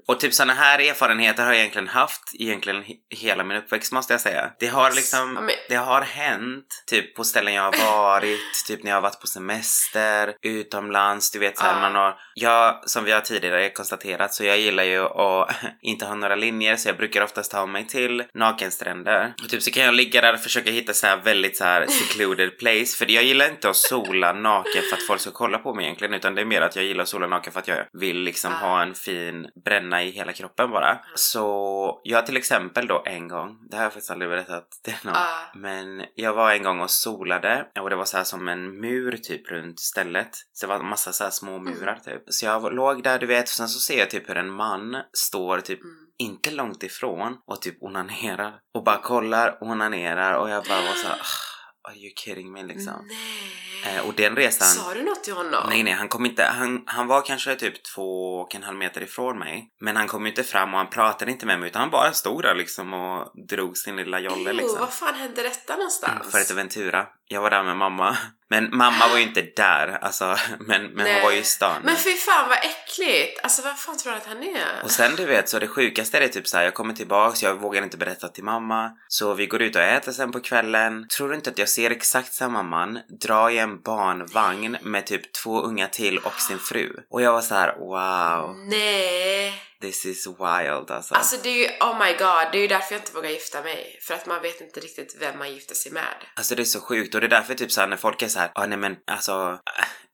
[0.07, 4.13] Och typ såna här erfarenheter har jag egentligen haft egentligen he- hela min uppväxt måste
[4.13, 4.51] jag säga.
[4.59, 8.91] Det har liksom, men- det har hänt typ på ställen jag har varit, typ när
[8.91, 11.79] jag har varit på semester, utomlands, du vet såhär Ja.
[11.79, 16.15] man har, jag som vi har tidigare konstaterat så jag gillar ju att inte ha
[16.15, 19.33] några linjer så jag brukar oftast ta mig till nakenstränder.
[19.43, 21.85] Och typ så kan jag ligga där och försöka hitta så här väldigt så här
[21.89, 25.73] secluded place för jag gillar inte att sola naken för att folk ska kolla på
[25.73, 27.85] mig egentligen utan det är mer att jag gillar att sola naken för att jag
[27.93, 28.57] vill liksom Ah.
[28.57, 30.99] ha en fin bränna i hela kroppen bara.
[31.15, 35.15] Så jag till exempel då en gång, det har jag faktiskt aldrig berättat till någon,
[35.15, 35.51] Ah.
[35.55, 39.17] men jag var en gång och solade och det var så här som en mur
[39.17, 40.29] typ runt stället.
[40.53, 42.23] Så det var massa så här små murar typ.
[42.27, 44.97] Så jag låg där du vet och sen så ser jag typ hur en man
[45.13, 45.95] står typ Mm.
[46.17, 50.93] inte långt ifrån och typ onanerar och bara kollar och onanerar och jag bara var
[50.95, 51.54] så här, "Ah,
[51.87, 52.93] Are you kidding me liksom?
[53.07, 53.95] Nej.
[53.95, 54.67] Eh, och den resan...
[54.67, 55.63] Sa du något till honom?
[55.69, 59.01] Nej, nej, han kom inte, han, han var kanske typ två och en halv meter
[59.03, 59.69] ifrån mig.
[59.79, 62.41] Men han kom inte fram och han pratade inte med mig utan han bara stod
[62.43, 64.79] där liksom och drog sin lilla jolle Jo, liksom.
[64.79, 66.31] var fan hände detta någonstans?
[66.31, 67.07] Fuerteventura.
[67.27, 68.17] Jag var där med mamma.
[68.49, 71.81] Men mamma var ju inte där, alltså, men, men hon var ju i stan.
[71.83, 73.39] Men fy fan vad äckligt!
[73.43, 74.83] Alltså vad fan tror du att han är?
[74.83, 77.43] Och sen du vet så det sjukaste är det typ så här, jag kommer tillbaks,
[77.43, 78.91] jag vågar inte berätta till mamma.
[79.07, 81.07] Så vi går ut och äter sen på kvällen.
[81.17, 85.33] Tror du inte att jag ser exakt samma man dra i en barnvagn med typ
[85.33, 86.95] två unga till och sin fru?
[87.09, 89.53] Och jag var så här: wow, Nej!
[89.81, 91.15] This is wild alltså.
[91.15, 93.61] Alltså det är ju, oh my god, det är ju därför jag inte vågar gifta
[93.61, 93.99] mig.
[94.01, 96.15] För att man vet inte riktigt vem man gifter sig med.
[96.35, 98.51] Alltså det är så sjukt och det är därför typ såhär när folk är såhär,
[98.55, 99.59] ah, nej men alltså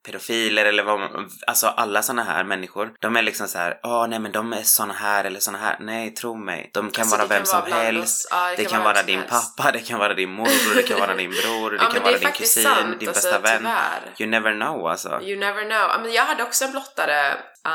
[0.06, 4.08] pedofiler eller vad man, alltså alla såna här människor, de är liksom så här, ja
[4.08, 5.78] nej men de är såna här eller såna här.
[5.80, 6.70] Nej, tro mig.
[6.74, 8.28] De kan Alltså, vara det vem kan som vara helst.
[8.32, 9.56] Ja, det, kan vara, vem som din helst.
[9.58, 12.14] pappa, det kan vara din morbror, det kan vara din bror, det Ja, kan vara
[12.14, 13.58] det din kusin, sant, din alltså, bästa vän.
[13.58, 14.02] tyvärr.
[14.20, 15.22] You never know alltså.
[15.22, 16.02] You never know.
[16.02, 17.34] Men jag hade också en blottare.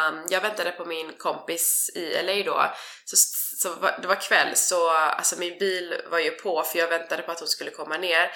[0.09, 2.71] Um, jag väntade på min kompis i LA då.
[3.05, 3.17] Så,
[3.63, 7.23] så var, det var kväll så alltså min bil var ju på för jag väntade
[7.23, 8.31] på att hon skulle komma ner.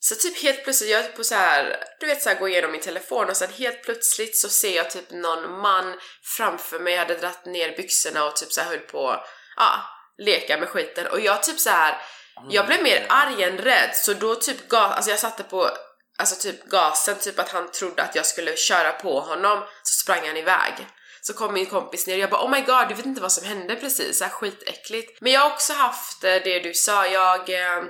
[0.00, 2.72] Så typ helt plötsligt, jag är på så här, du vet så här, går igenom
[2.72, 5.98] min telefon och sen helt plötsligt så ser jag typ någon man
[6.36, 9.24] framför mig hade dratt ner byxorna och typ så här höll på,
[9.56, 9.82] ja,
[10.18, 12.02] leka med skiten och jag typ så här,
[12.50, 15.70] jag blev mer arg än rädd så då typ gas, alltså jag satte på
[16.18, 20.26] alltså typ gasen, typ att han trodde att jag skulle köra på honom så sprang
[20.26, 20.86] han iväg.
[21.20, 23.32] Så kom min kompis ner och jag bara oh my god, du vet inte vad
[23.32, 25.20] som hände precis, så här skitäckligt.
[25.20, 27.84] Men jag har också haft eh, det du sa, jag eh,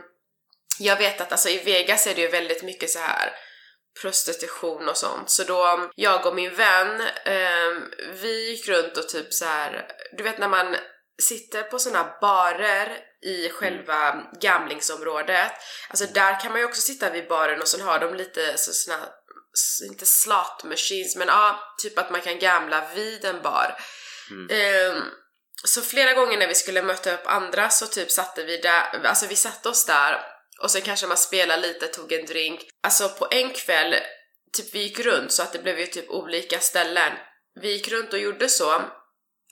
[0.78, 3.32] jag vet att alltså i Vegas är det ju väldigt mycket så här
[4.02, 5.30] prostitution och sånt.
[5.30, 9.86] Så då, jag och min vän, eh, vi gick runt och typ så här,
[10.16, 10.76] du vet när man
[11.22, 15.52] sitter på såna barer i själva gamlingsområdet,
[15.88, 18.72] alltså där kan man ju också sitta vid baren och så har de lite så
[18.72, 18.98] såna,
[19.90, 23.76] inte slot machines, men ja, typ att man kan gamla vid en bar.
[24.50, 25.02] Ehm,
[25.64, 29.26] så flera gånger när vi skulle möta upp andra så typ satte vi där, alltså
[29.26, 32.60] vi satte oss där och sen kanske man spelade lite, tog en drink.
[32.82, 33.94] Alltså på en kväll,
[34.56, 37.12] typ vi gick runt så att det blev ju typ olika ställen.
[37.60, 38.82] Vi gick runt och gjorde så.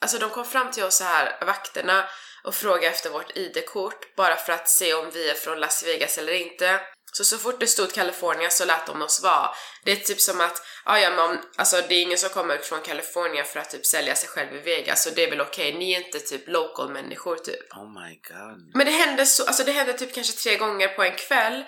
[0.00, 2.08] Alltså de kom fram till oss så här, vakterna,
[2.44, 6.18] och frågade efter vårt ID-kort bara för att se om vi är från Las Vegas
[6.18, 6.80] eller inte.
[7.16, 9.50] Så så fort det stod California så lät de oss vara.
[9.84, 12.80] Det är typ som att, ah, ja men alltså det är ingen som kommer från
[12.80, 15.92] California för att typ sälja sig själv i Vegas så det är väl okej, ni
[15.92, 17.72] är inte typ local människor typ.
[17.72, 18.70] Oh my god.
[18.74, 21.64] Men det hände så, alltså det hände typ kanske tre gånger på en kväll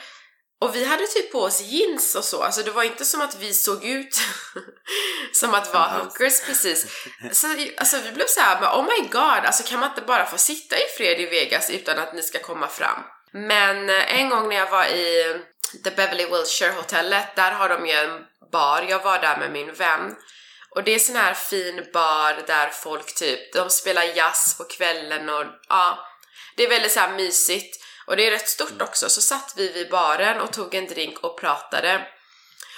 [0.60, 3.40] och vi hade typ på oss jeans och så, alltså det var inte som att
[3.40, 4.18] vi såg ut
[5.32, 6.86] som att vara hookers precis.
[7.32, 10.26] Så alltså vi blev så här, men oh my god, alltså kan man inte bara
[10.26, 13.02] få sitta i fred i Vegas utan att ni ska komma fram?
[13.36, 15.36] Men eh, en gång när jag var i
[15.84, 18.20] The Beverly Wilshire hotellet, där har de ju en
[18.52, 20.16] bar, jag var där med min vän
[20.76, 25.28] och det är sån här fin bar där folk typ, de spelar jazz på kvällen
[25.28, 25.98] och ja,
[26.56, 29.08] det är väldigt så här mysigt och det är rätt stort också.
[29.08, 32.06] Så satt vi vid baren och tog en drink och pratade.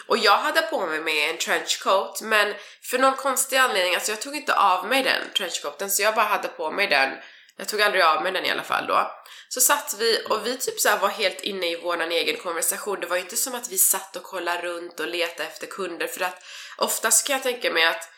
[0.07, 4.21] Och jag hade på mig med en trenchcoat men för någon konstig anledning, alltså jag
[4.21, 7.11] tog inte av mig den trenchcoaten så jag bara hade på mig den.
[7.57, 9.11] Jag tog aldrig av mig den i alla fall då.
[9.49, 13.01] Så satt vi och vi typ så var helt inne i våran egen konversation.
[13.01, 16.07] Det var ju inte som att vi satt och kollade runt och letade efter kunder
[16.07, 16.43] för att
[16.79, 18.09] oftast kan jag tänka mig att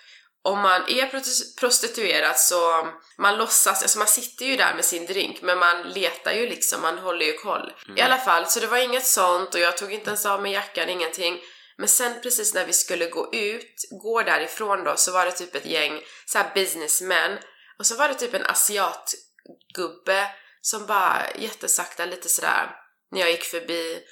[0.42, 2.88] om man är prosti- prostituerad så
[3.18, 6.82] man låtsas, alltså man sitter ju där med sin drink men man letar ju liksom,
[6.82, 7.72] man håller ju koll.
[7.96, 10.52] I alla fall, så det var inget sånt och jag tog inte ens av mig
[10.52, 11.40] jackan, ingenting.
[11.78, 15.54] Men sen precis när vi skulle gå ut, gå därifrån då, så var det typ
[15.54, 17.38] ett gäng så här businessmen
[17.78, 22.70] och så var det typ en asiatgubbe som bara jättesakta lite sådär,
[23.10, 24.02] när jag gick förbi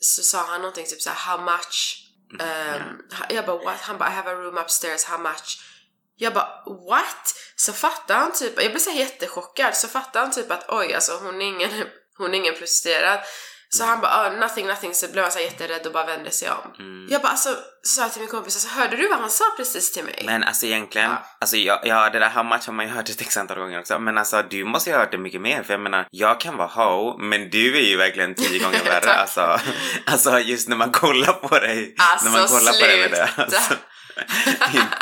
[0.00, 2.00] så sa han någonting typ såhär how much?
[2.40, 3.80] Um, Jag bara what?
[3.80, 5.60] Han bara I have a room upstairs, how much?
[6.16, 7.34] Jag bara what?
[7.56, 11.16] Så fattar han typ, jag blev så jättechockad, så fattar han typ att oj alltså
[11.16, 11.70] hon är ingen,
[12.18, 13.20] hon är ingen prostituerad.
[13.78, 16.50] Så han bara oh, nothing nothing så blev han så jätterädd och bara vände sig
[16.50, 16.72] om.
[16.78, 17.06] Mm.
[17.10, 17.48] Jag bara alltså,
[17.82, 20.22] sa till min kompis, alltså, hörde du vad han sa precis till mig?
[20.26, 21.22] Men alltså egentligen, Ja.
[21.40, 23.80] alltså ja, ja det där how much har man ju hört ett x antal gånger
[23.80, 23.98] också.
[23.98, 25.62] Men alltså du måste ju ha hört det mycket mer.
[25.62, 29.14] För jag menar, jag kan vara ho, men du är ju verkligen tio gånger värre.
[29.14, 29.58] Alltså,
[30.06, 31.94] alltså just när man kollar på dig.
[31.98, 33.28] Alltså, när man kollar på dig med det.
[33.34, 33.42] sluta.
[33.42, 33.74] Alltså,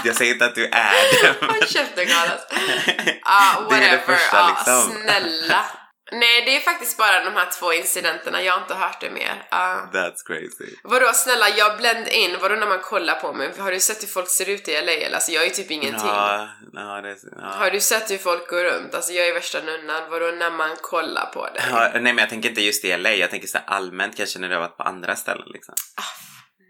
[0.04, 1.46] jag säger inte att du är det.
[1.46, 2.40] Håll käften Carlos.
[3.24, 4.16] Ah, Det är det whatever.
[4.16, 4.92] första, ah, liksom.
[5.02, 5.64] snälla.
[6.12, 9.46] Nej, det är faktiskt bara de här två incidenterna, jag har inte hört det mer.
[9.48, 9.76] Ah.
[9.76, 10.76] That's crazy.
[10.84, 13.52] Vadå snälla, jag bländ in, vadå när man kollar på mig?
[13.58, 15.14] Har du sett hur folk ser ut i LA?
[15.14, 16.06] Alltså jag är typ ingenting.
[16.06, 17.46] Ja, ja, det, ja.
[17.46, 18.94] Har du sett hur folk går runt?
[18.94, 21.62] Alltså jag är värsta nunnan, vadå när man kollar på dig?
[21.70, 24.48] Ja, nej men jag tänker inte just i LA, jag tänker så allmänt kanske när
[24.48, 25.74] du har varit på andra ställen liksom.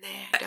[0.03, 0.47] Nej, det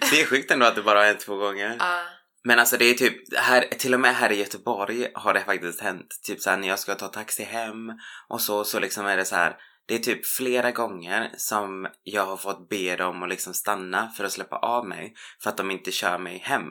[0.10, 1.76] det är sjukt ändå att det bara har hänt två gånger.
[1.80, 2.17] Ah.
[2.44, 5.80] Men alltså det är typ, här, till och med här i Göteborg har det faktiskt
[5.80, 6.06] hänt.
[6.26, 7.92] Typ såhär när jag ska ta taxi hem
[8.28, 9.56] och så, så liksom är det så här.
[9.86, 14.24] Det är typ flera gånger som jag har fått be dem att liksom stanna för
[14.24, 16.64] att släppa av mig för att de inte kör mig hem.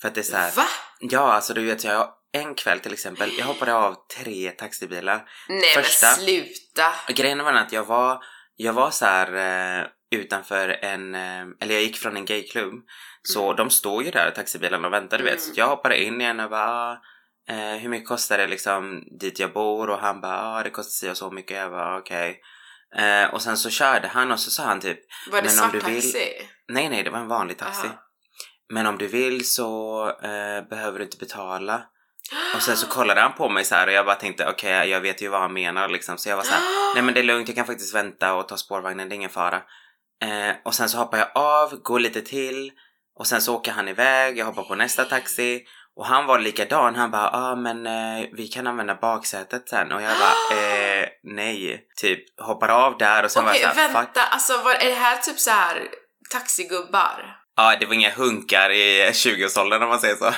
[0.00, 0.66] För att det är så här, Va?
[1.00, 5.28] Ja, alltså du vet jag en kväll till exempel, jag hoppade av tre taxibilar.
[5.48, 6.06] Nej Första.
[6.06, 6.92] men sluta!
[7.08, 8.22] Grejen var att jag var,
[8.56, 9.34] jag var så här
[9.80, 12.74] eh, utanför en, eh, eller jag gick från en gayklubb.
[13.22, 15.40] Så de står ju där, taxibilarna och väntar du vet.
[15.40, 15.54] Så Mm.
[15.58, 16.92] jag hoppade in igen och bara,
[17.48, 19.90] eh, hur mycket kostar det liksom dit jag bor?
[19.90, 21.56] Och han bara, ah, det kostar si och så mycket.
[21.56, 22.40] Jag bara, okej.
[22.96, 24.98] Eh, och sen så körde han och så sa han typ,
[25.32, 26.48] Var det svart du vill- taxi?
[26.68, 27.86] nej nej det var en vanlig taxi.
[27.86, 27.96] Aha.
[28.72, 31.82] Men om du vill så eh, behöver du inte betala.
[32.54, 35.00] Och sen så kollade han på mig så här och jag bara tänkte okej jag
[35.00, 36.18] vet ju vad han menar liksom.
[36.18, 36.62] Så jag var så här,
[36.94, 39.30] nej men det är lugnt jag kan faktiskt vänta och ta spårvagnen, det är ingen
[39.30, 39.62] fara.
[40.22, 42.72] Eh, och sen så hoppar jag av, går lite till
[43.18, 45.64] och sen så åker han iväg, jag hoppar på nästa taxi
[45.96, 50.02] och han var likadan, han bara ah, men eh, vi kan använda baksätet sen och
[50.02, 53.88] jag bara eh, nej, typ hoppar av där och sen Okej, var jag så här,
[53.88, 53.96] fuck.
[53.96, 55.88] vänta, alltså var, är det här typ så här
[56.30, 57.36] taxigubbar?
[57.56, 60.24] Ja det var inga hunkar i 20-årsåldern om man säger så.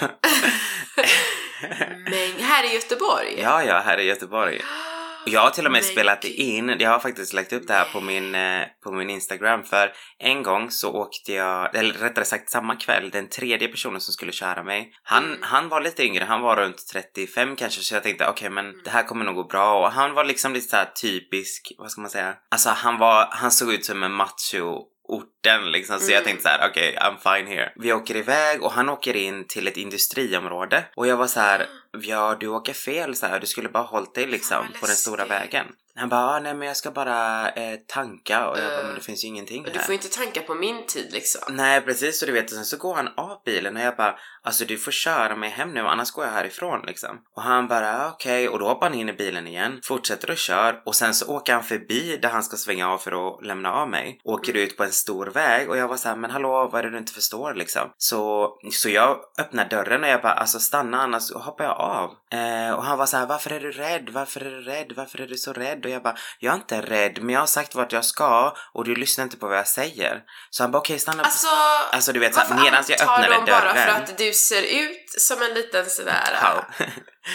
[2.11, 3.41] Men här i Göteborg?
[3.41, 4.61] Ja, ja, här i Göteborg.
[5.27, 8.01] Jag har till och med spelat in, jag har faktiskt lagt upp det här på
[8.01, 12.77] min, eh, på min Instagram för en gång så åkte jag, eller rättare sagt samma
[12.77, 15.39] kväll, den tredje personen som skulle köra mig, han, Mm.
[15.43, 18.81] han var lite yngre, han var runt 35 kanske så jag tänkte okej men Mm.
[18.85, 22.01] det här kommer nog gå bra och han var liksom lite såhär typisk, vad ska
[22.01, 22.35] man säga?
[22.51, 26.25] Alltså han var, han såg ut som en macho orten liksom så jag Mm.
[26.25, 27.73] tänkte så här: okej I'm fine here.
[27.77, 31.67] Vi åker iväg och han åker in till ett industriområde och jag var så här:
[32.03, 33.41] ja du åker fel så här.
[33.41, 35.67] du skulle bara hållit dig liksom på den stora vägen.
[35.95, 38.95] Han bara, ah, nej men jag ska bara eh, tanka och jag bara, Eh, men
[38.95, 39.79] det finns ju ingenting Du här.
[39.79, 41.41] får ju inte tanka på min tid liksom.
[41.57, 44.15] Nej precis och du vet och sen så går han av bilen och jag bara
[44.43, 47.19] alltså du får köra mig hem nu annars går jag härifrån liksom.
[47.37, 50.77] Och han bara okej och då hoppar han in i bilen igen, fortsätter att köra
[50.87, 53.89] och sen så åker han förbi där han ska svänga av för att lämna av
[53.89, 54.21] mig.
[54.25, 56.83] Åker ut på en stor väg och jag var så här, men hallå vad är
[56.83, 57.83] det du inte förstår liksom?
[57.97, 62.11] Så, så jag öppnar dörren och jag bara alltså stanna annars hoppar jag av.
[62.39, 64.09] Eh, och han var så här, varför är du rädd?
[64.13, 64.93] Varför är du rädd?
[64.97, 65.82] Varför är du så rädd?
[65.85, 68.85] Och jag bara, jag är inte rädd men jag har sagt vart jag ska och
[68.85, 70.21] du lyssnar inte på vad jag säger.
[70.51, 71.47] Så han bara okej stanna Alltså,
[71.93, 74.03] Alltså du vet varför medans jag öppnade de bara för dörren.
[74.03, 76.35] att du ser ut som en liten sådär...
[76.35, 76.61] How?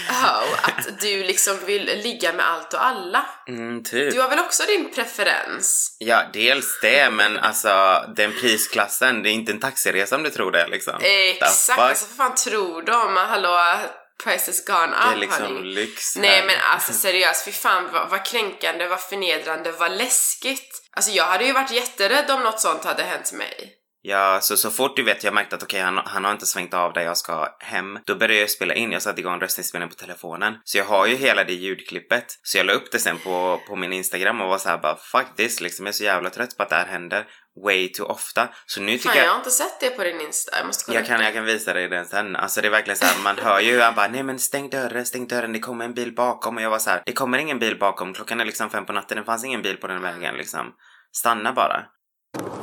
[0.07, 3.25] How, att du liksom vill ligga med allt och alla.
[3.47, 4.13] mm, typ.
[4.13, 5.95] Du har väl också din preferens?
[5.99, 10.51] Ja, dels det, men alltså den prisklassen, det är inte en taxiresa om du tror
[10.51, 10.93] det liksom.
[11.01, 13.15] Exakt, alltså vad fan tror de?
[13.17, 13.79] Hallå,
[14.23, 15.73] prices gone up det är liksom honey.
[15.73, 16.21] lyx här.
[16.21, 20.81] Nej men alltså seriöst, fy fan vad, vad kränkande, vad förnedrande, vad läskigt.
[20.91, 23.76] Alltså jag hade ju varit jätterädd om något sånt hade hänt mig.
[24.01, 26.73] Ja, så, så fort du vet jag märkte att okej, han, han har inte svängt
[26.73, 28.91] av där jag ska hem, då började jag spela in.
[28.91, 30.57] Jag satte igång röstningsspelningen på telefonen.
[30.63, 32.25] Så jag har ju hela det ljudklippet.
[32.43, 34.95] Så jag la upp det sen på, på min Instagram och var så här bara
[34.95, 35.85] fuck this liksom.
[35.85, 37.25] Jag är så jävla trött på att det här händer
[37.65, 38.49] way too ofta.
[38.65, 39.25] Så nu tycker Fan jag...
[39.25, 41.45] jag har inte sett det på din Insta, jag måste kolla Jag kan, jag kan
[41.45, 42.35] visa dig den sen.
[42.35, 45.05] Alltså det är verkligen så här, man hör ju han bara nej men stäng dörren,
[45.05, 47.59] stäng dörren, det kommer en bil bakom och jag var så här, det kommer ingen
[47.59, 50.35] bil bakom, klockan är liksom fem på natten, det fanns ingen bil på den vägen
[50.35, 50.73] liksom.
[51.11, 51.85] Stanna bara.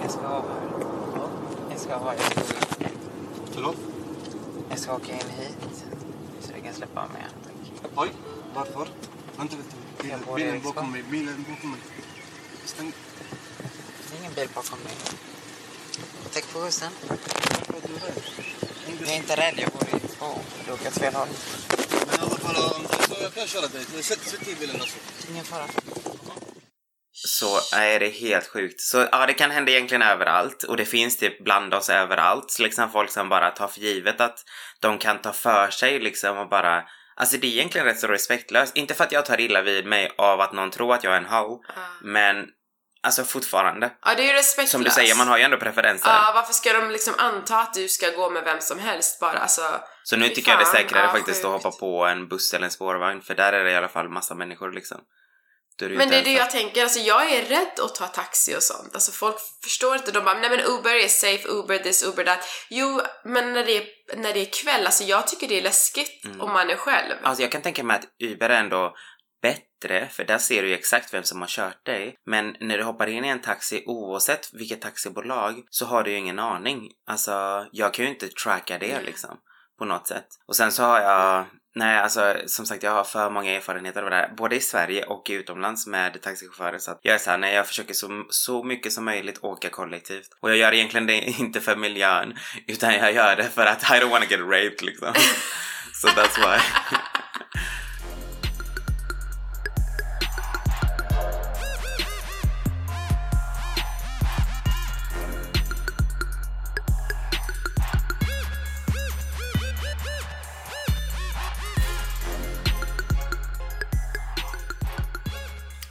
[0.03, 0.54] Jag ska
[1.85, 2.55] ska ha, jag ska,
[3.53, 3.77] Förlåt?
[4.71, 5.85] jag ska åka in hit.
[6.41, 7.23] Så du kan släppa mig.
[7.83, 7.91] Tack.
[7.97, 8.09] Oj,
[8.55, 8.89] varför?
[9.37, 9.75] Vänta lite.
[10.03, 11.03] Bilen, bilen bakom mig.
[11.11, 11.81] Bilen bakom mig.
[12.65, 12.93] Stäng.
[14.11, 14.95] Det är ingen bil bakom mig.
[17.87, 18.23] Du rädd?
[18.87, 20.27] Hängde- Jag är inte rädd, jag bor i två.
[20.67, 21.29] Du åker åt fel håll.
[22.07, 22.87] Men i alla fall,
[23.23, 23.85] jag kan köra dig.
[24.03, 24.97] Sätt, sätt i bilen alltså.
[25.31, 25.67] Ingen fara.
[27.39, 28.81] Så är det helt sjukt.
[28.81, 32.51] Så ja, det kan hända egentligen överallt och det finns typ bland oss överallt.
[32.51, 34.39] Så liksom folk som bara tar för givet att
[34.81, 36.85] de kan ta för sig liksom och bara
[37.17, 38.77] Alltså det är egentligen rätt så respektlöst.
[38.77, 41.17] Inte för att jag tar illa vid mig av att någon tror att jag är
[41.17, 41.63] en ho,
[42.03, 42.47] men
[43.03, 43.93] alltså fortfarande.
[44.05, 44.73] Ja, det är ju respektlöst.
[44.73, 46.11] Som du säger, man har ju ändå preferenser.
[46.11, 49.39] Ja, varför ska de liksom anta att du ska gå med vem som helst bara?
[49.39, 49.63] Alltså,
[50.03, 51.65] Så nu tycker jag det är fan, säkrare ja, faktiskt att sjukt.
[51.65, 54.35] hoppa på en buss eller en spårvagn för där är det i alla fall massa
[54.35, 55.01] människor liksom.
[55.77, 58.63] Du Men det är det jag tänker, alltså jag är rädd att ta taxi och
[58.63, 58.95] sånt.
[58.95, 62.39] Alltså folk förstår inte, de bara nej men Uber är safe, Uber this, Uber that.
[62.71, 66.25] Jo, men när det är, när det är kväll, alltså jag tycker det är läskigt
[66.25, 66.41] Mm.
[66.41, 67.15] om man är själv.
[67.23, 68.95] Alltså jag kan tänka mig att Uber är ändå
[69.43, 72.17] bättre, för där ser du ju exakt vem som har kört dig.
[72.27, 76.17] Men när du hoppar in i en taxi, oavsett vilket taxibolag, så har du ju
[76.17, 76.91] ingen aning.
[77.07, 79.39] Alltså, jag kan ju inte tracka det liksom.
[79.79, 80.27] På något sätt.
[80.49, 84.11] Och sen så har jag, nej alltså som sagt jag har för många erfarenheter av
[84.11, 87.55] det här, både i Sverige och utomlands med taxichaufförer så att jag är såhär, nej
[87.55, 90.29] jag försöker så, så mycket som möjligt åka kollektivt.
[90.41, 93.95] Och jag gör egentligen det inte för miljön, utan jag gör det för att I
[93.95, 95.15] don't wanna get raped liksom.
[95.93, 96.59] so that's why.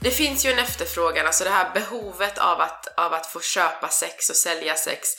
[0.04, 3.90] Det finns ju en efterfrågan, alltså det här behovet av att, av att få köpa
[3.90, 5.10] sex och sälja sex.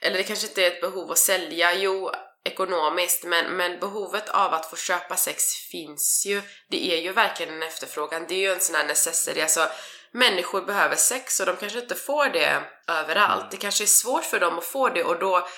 [0.00, 2.10] Eller det kanske inte är ett behov att sälja, jo
[2.44, 6.42] ekonomiskt, men, men behovet av att få köpa sex finns ju.
[6.70, 9.68] Det är ju verkligen en efterfrågan, det är ju en sån här necessity, alltså
[10.12, 13.50] människor behöver sex och de kanske inte får det överallt.
[13.50, 15.48] Det kanske är svårt för dem att få det och då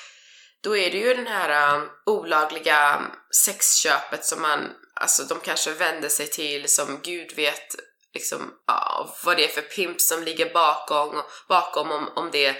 [0.62, 3.02] då är det ju den här um, olagliga
[3.44, 7.76] sexköpet som man, alltså de kanske vänder sig till som gud vet
[8.14, 12.56] liksom, ja, vad det är för pimp som ligger bakom, bakom om, om det är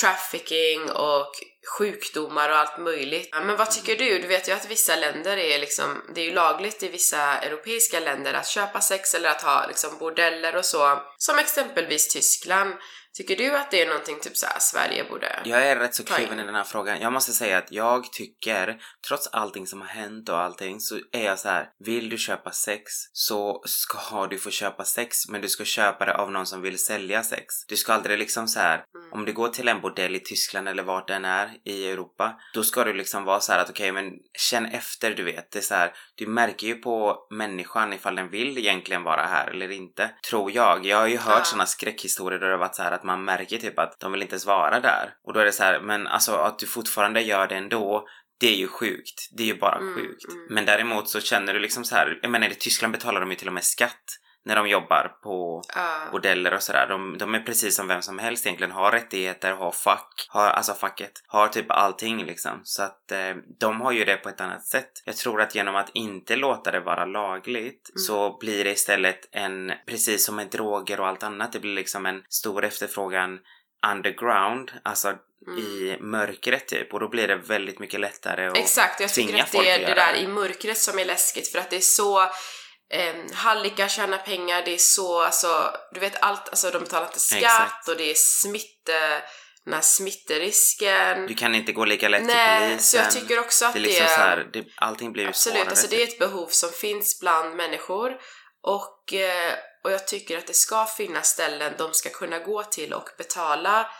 [0.00, 1.32] trafficking och
[1.78, 3.28] sjukdomar och allt möjligt.
[3.32, 4.18] Men vad tycker du?
[4.18, 8.00] Du vet ju att vissa länder är liksom, det är ju lagligt i vissa europeiska
[8.00, 11.02] länder att köpa sex eller att ha liksom bordeller och så.
[11.18, 12.74] Som exempelvis Tyskland.
[13.16, 15.42] Tycker du att det är någonting typ såhär Sverige borde...
[15.44, 17.00] Jag är rätt så kluven i den här frågan.
[17.00, 21.24] Jag måste säga att jag tycker, trots allting som har hänt och allting, så är
[21.24, 21.68] jag så här.
[21.84, 26.14] Vill du köpa sex så ska du få köpa sex, men du ska köpa det
[26.14, 27.54] av någon som vill sälja sex.
[27.68, 28.74] Du ska aldrig liksom så här.
[28.94, 29.12] Mm.
[29.12, 32.62] om du går till en bordell i Tyskland eller vart den är i Europa, då
[32.62, 35.50] ska du liksom vara så här att okej, men känn efter, du vet.
[35.50, 39.50] Det är så här, du märker ju på människan ifall den vill egentligen vara här
[39.50, 40.10] eller inte.
[40.30, 40.86] Tror jag.
[40.86, 41.44] Jag har ju hört Ja.
[41.44, 44.22] såna skräckhistorier där det har varit så här att man märker typ att de vill
[44.22, 45.10] inte ens vara där.
[45.26, 48.08] Och då är det så här, men alltså att du fortfarande gör det ändå,
[48.40, 49.28] det är ju sjukt.
[49.36, 50.24] Det är ju bara Mm, sjukt.
[50.32, 50.46] mm.
[50.50, 53.36] Men däremot så känner du liksom så här, jag menar i Tyskland betalar de ju
[53.36, 54.04] till och med skatt
[54.48, 56.08] när de jobbar på Ja.
[56.12, 56.86] bordeller och sådär.
[56.88, 58.72] De, de är precis som vem som helst egentligen.
[58.72, 62.60] Har rättigheter, har fack, har, alltså facket, har typ allting liksom.
[62.64, 64.90] Så att eh, de har ju det på ett annat sätt.
[65.04, 67.98] Jag tror att genom att inte låta det vara lagligt Mm.
[68.06, 72.06] så blir det istället en, precis som med droger och allt annat, det blir liksom
[72.06, 73.38] en stor efterfrågan
[73.92, 75.12] underground, alltså
[75.46, 75.58] Mm.
[75.58, 76.94] i mörkret typ.
[76.94, 79.94] Och då blir det väldigt mycket lättare att Exakt, jag tycker att det är det
[79.94, 82.20] där i mörkret som är läskigt för att det är så
[82.90, 87.20] eh, hallickar tjänar pengar, det är så, alltså, du vet allt, alltså de betalar inte
[87.20, 87.88] skatt Exakt.
[87.88, 89.22] och det är smitte,
[89.64, 91.26] den här smitterisken.
[91.26, 92.80] Du kan inte gå lika lätt till Nej, polisen.
[92.80, 95.56] så jag tycker också att det är det, liksom så här, det, allting blir Absolut,
[95.56, 95.70] svårare.
[95.70, 95.98] alltså typ.
[95.98, 98.16] det är ett behov som finns bland människor
[98.62, 99.52] och, eh,
[99.84, 103.90] och jag tycker att det ska finnas ställen de ska kunna gå till och betala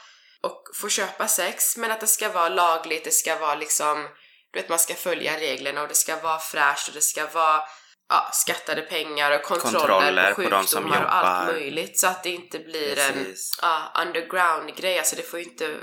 [0.42, 4.08] och få köpa sex men att det ska vara lagligt, det ska vara liksom
[4.52, 7.62] du vet man ska följa reglerna och det ska vara fräscht och det ska vara
[8.08, 11.60] ja, skattade pengar och kontroller, Kontroller på på de som sjukdomar och allt jobbar.
[11.60, 13.58] möjligt så att det inte blir en Precis.
[13.62, 14.98] ja, underground grej.
[14.98, 15.76] Alltså det får ju inte,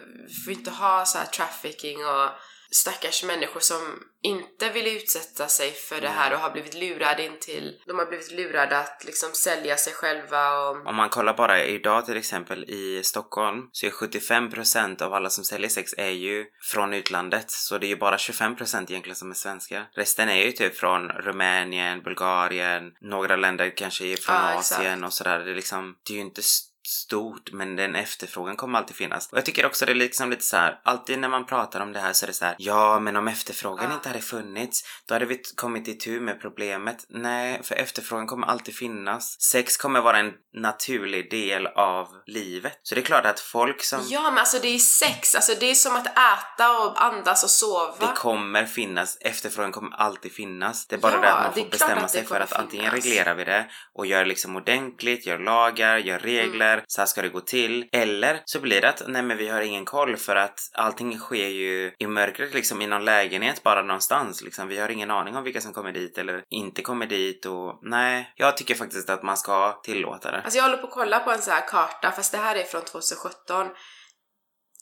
[0.45, 2.29] får inte ha så här trafficking och
[2.75, 7.39] stackars människor som inte vill utsätta sig för det här och har blivit lurade in
[7.39, 11.63] till, de har blivit lurade att liksom sälja sig själva och Om man kollar bara
[11.63, 16.45] idag till exempel i Stockholm så är 75% av alla som säljer sex är ju
[16.71, 17.51] från utlandet.
[17.51, 19.87] Så det är ju bara 25% egentligen som är svenskar.
[19.95, 25.05] Resten är ju typ från Rumänien, Bulgarien, några länder kanske är från Ja, Asien exakt.
[25.05, 25.39] och sådär.
[25.39, 29.31] Det är liksom, det är ju inte st- stort men den efterfrågan kommer alltid finnas.
[29.31, 31.93] Och jag tycker också det är liksom lite så här, alltid när man pratar om
[31.93, 33.95] det här så är det så här, ja men om efterfrågan Ja.
[33.95, 37.05] inte hade funnits då hade vi kommit itu med problemet.
[37.09, 39.41] Nej, för efterfrågan kommer alltid finnas.
[39.41, 42.79] Sex kommer vara en naturlig del av livet.
[42.83, 45.65] Så det är klart att folk som Ja men alltså det är sex, alltså det
[45.71, 47.95] är som att äta och andas och sova.
[47.99, 50.87] det kommer finnas, efterfrågan kommer alltid finnas.
[50.87, 53.05] Det är bara Ja, det att man får bestämma sig för att antingen finnas.
[53.05, 57.21] reglerar vi det och gör liksom ordentligt, gör lagar, gör regler här, så här ska
[57.21, 57.89] det gå till.
[57.91, 61.47] Eller så blir det att nej men vi har ingen koll för att allting sker
[61.47, 64.67] ju i mörkret liksom i någon lägenhet bara någonstans liksom.
[64.67, 68.33] Vi har ingen aning om vilka som kommer dit eller inte kommer dit och nej,
[68.35, 70.41] jag tycker faktiskt att man ska tillåta det.
[70.41, 72.63] Alltså jag håller på att kolla på en sån här karta, fast det här är
[72.63, 73.67] från 2017.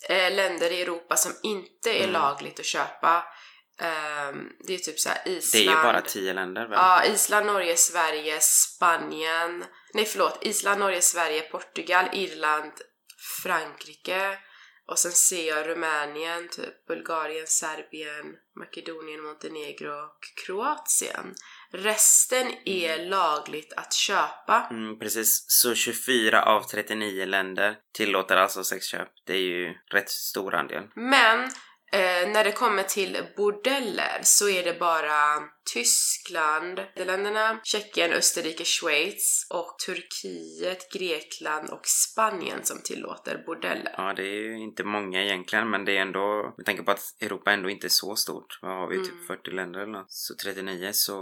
[0.09, 2.11] Eh, länder i Europa som inte är Mm.
[2.13, 3.24] lagligt att köpa.
[3.80, 5.65] Ehm, det är typ så här Det är Island.
[5.65, 6.71] ju bara tio länder väl?
[6.82, 9.65] Ja, Island, Norge, Sverige, Spanien.
[9.93, 12.71] Nej förlåt, Island, Norge, Sverige, Portugal, Irland,
[13.43, 14.38] Frankrike.
[14.86, 18.26] Och sen ser jag Rumänien, typ Bulgarien, Serbien,
[18.59, 21.36] Makedonien, Montenegro och Kroatien.
[21.71, 24.67] Resten är lagligt att köpa.
[24.71, 25.45] Mm, precis.
[25.47, 29.09] Så 24 av 39 länder tillåter alltså sexköp.
[29.26, 30.84] Det är ju rätt stor andel.
[30.95, 31.49] Men
[31.94, 35.39] eh, när det kommer till bordeller så är det bara
[35.74, 43.94] Tyskland, Nederländerna, Tjeckien, Österrike, Schweiz och Turkiet, Grekland och Spanien som tillåter bordeller.
[43.98, 47.22] Ja, det är ju inte många egentligen, men det är ändå, med tanke på att
[47.22, 48.60] Europa ändå inte är så stort.
[48.62, 48.96] Vad har vi?
[48.96, 49.08] Mm.
[49.08, 50.12] Typ 40 länder eller något.
[50.12, 51.14] Så 39 så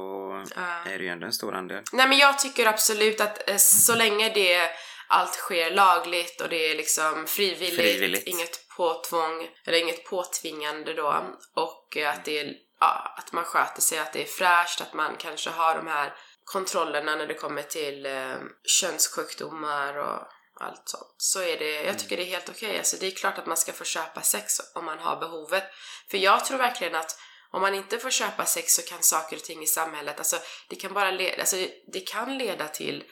[0.55, 0.91] Ja.
[0.91, 1.83] är det ju ändå en stor andel.
[1.93, 4.69] Nej men jag tycker absolut att eh, så länge det
[5.11, 8.27] allt sker lagligt och det är liksom frivilligt, Frivilligt.
[8.27, 13.99] inget påtvång eller inget påtvingande då och att det är, ja, att man sköter sig,
[13.99, 16.13] att det är fräscht, att man kanske har de här
[16.45, 20.27] kontrollerna när det kommer till eh, könssjukdomar och
[20.59, 21.15] allt sånt.
[21.17, 22.77] Så är det, jag tycker det är helt okej.
[22.77, 25.63] Alltså det är klart att man ska få köpa sex om man har behovet.
[26.11, 27.19] För jag tror verkligen att
[27.51, 30.37] om man inte får köpa sex så kan saker och ting i samhället, alltså
[30.69, 31.55] det kan bara leda, alltså
[31.93, 33.03] det kan leda till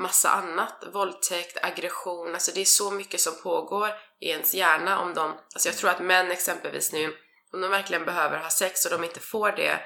[0.00, 3.88] massa annat, våldtäkt, aggression, alltså det är så mycket som pågår
[4.20, 7.16] i ens hjärna om de, alltså jag tror att män exempelvis nu,
[7.52, 9.80] om de verkligen behöver ha sex och de inte får det,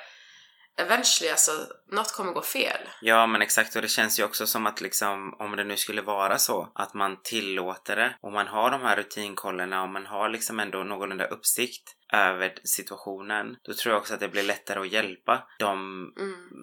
[0.76, 1.52] eventually alltså,
[1.92, 2.88] något kommer gå fel.
[3.00, 3.76] Ja, men exakt.
[3.76, 6.94] Och det känns ju också som att liksom, om det nu skulle vara så att
[6.94, 11.26] man tillåter det och man har de här rutinkollerna och man har liksom ändå någorlunda
[11.26, 15.74] uppsikt över situationen, då tror jag också att det blir lättare att hjälpa de
[16.18, 16.53] Mm.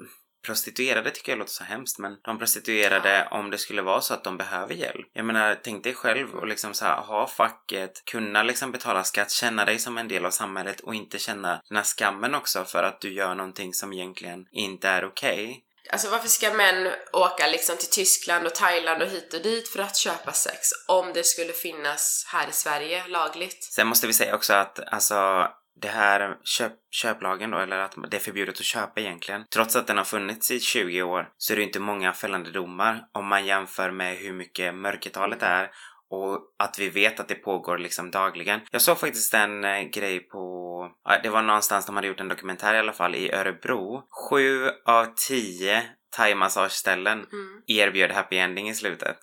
[0.41, 4.23] Prostituerade tycker jag låter så hemskt men de prostituerade om det skulle vara så att
[4.23, 5.07] de behöver hjälp.
[5.13, 9.31] Jag menar tänk dig själv och liksom så här, ha facket, kunna liksom betala skatt,
[9.31, 12.83] känna dig som en del av samhället och inte känna den här skammen också för
[12.83, 15.63] att du gör någonting som egentligen inte är okej.
[15.89, 19.79] Alltså varför ska män åka liksom till Tyskland och Thailand och hit och dit för
[19.79, 23.63] att köpa sex om det skulle finnas här i Sverige lagligt?
[23.63, 25.47] Sen måste vi säga också att alltså
[25.81, 29.45] det här köp, köplagen då, eller att det är förbjudet att köpa egentligen.
[29.53, 33.03] Trots att den har funnits i 20 år så är det inte många fällande domar
[33.11, 35.71] om man jämför med hur mycket mörkertalet är
[36.09, 38.59] och att vi vet att det pågår liksom dagligen.
[38.71, 40.91] Jag såg faktiskt en eh, grej på,
[41.23, 44.03] det var någonstans de hade gjort en dokumentär i alla fall i Örebro.
[44.29, 45.83] Sju av tio
[46.17, 47.61] thaimassageställen Mm.
[47.67, 49.17] erbjöd happy ending i slutet.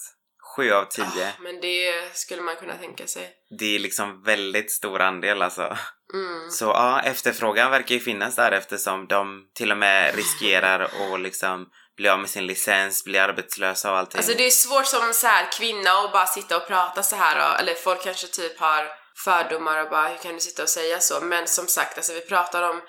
[0.57, 1.28] Sju av tio.
[1.28, 3.30] Ah, men det skulle man kunna tänka sig.
[3.59, 5.76] Det är liksom väldigt stor andel alltså.
[6.14, 6.50] Mm.
[6.50, 11.66] Så ja, efterfrågan verkar ju finnas där eftersom de till och med riskerar att liksom
[11.96, 14.18] bli av med sin licens, bli arbetslösa och allting.
[14.18, 17.50] Alltså det är svårt som så här kvinna att bara sitta och prata så här
[17.50, 18.88] och, eller folk kanske typ har
[19.24, 21.20] fördomar och bara hur kan du sitta och säga så?
[21.20, 22.80] Men som sagt, alltså vi pratar om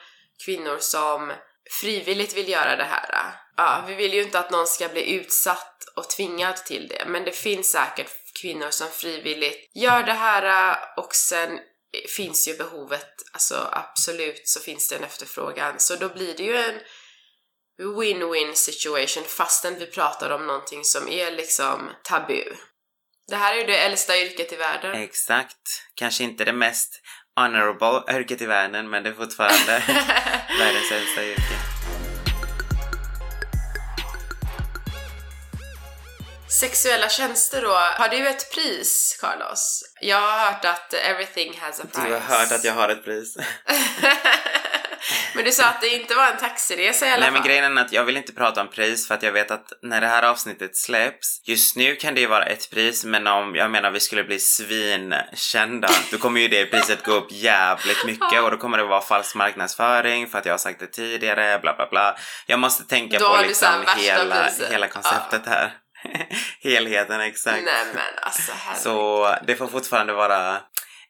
[0.46, 1.32] kvinnor som
[1.82, 3.34] frivilligt vill göra det här.
[3.58, 7.24] Ja, vi vill ju inte att någon ska bli utsatt och tvingad till det, men
[7.24, 8.12] det finns säkert
[8.42, 11.60] kvinnor som frivilligt gör det här och sen
[12.16, 15.76] finns ju behovet, alltså absolut så finns det en efterfrågan.
[15.78, 16.80] Så då blir det ju en
[17.80, 22.44] win-win situation fastän vi pratar om någonting som är liksom tabu.
[23.28, 24.96] Det här är ju det äldsta yrket i världen.
[24.96, 25.84] Exakt.
[25.96, 27.02] Kanske inte det mest
[27.36, 29.84] honorable yrket i världen men det är fortfarande
[30.60, 31.79] världens äldsta yrke.
[36.50, 39.84] Sexuella tjänster då, har du ett pris Carlos?
[40.02, 42.08] Jag har hört att everything has a price.
[42.08, 43.38] Du har hört att jag har ett pris.
[45.36, 47.34] men du sa att det inte var en taxiresa i alla Nej fall.
[47.34, 49.74] men grejen är att jag vill inte prata om pris för att jag vet att
[49.82, 53.56] när det här avsnittet släpps, just nu kan det ju vara ett pris men om,
[53.56, 58.42] jag menar vi skulle bli svinkända, då kommer ju det priset gå upp jävligt mycket
[58.42, 61.76] och då kommer det vara falsk marknadsföring för att jag har sagt det tidigare, bla
[61.76, 62.18] bla bla.
[62.48, 64.72] Jag måste tänka Då på liksom hela, priset.
[64.72, 65.74] hela konceptet här.
[66.64, 67.64] Helheten, exakt.
[67.64, 68.84] Nej men alltså herregud.
[68.84, 70.62] Så det får fortfarande vara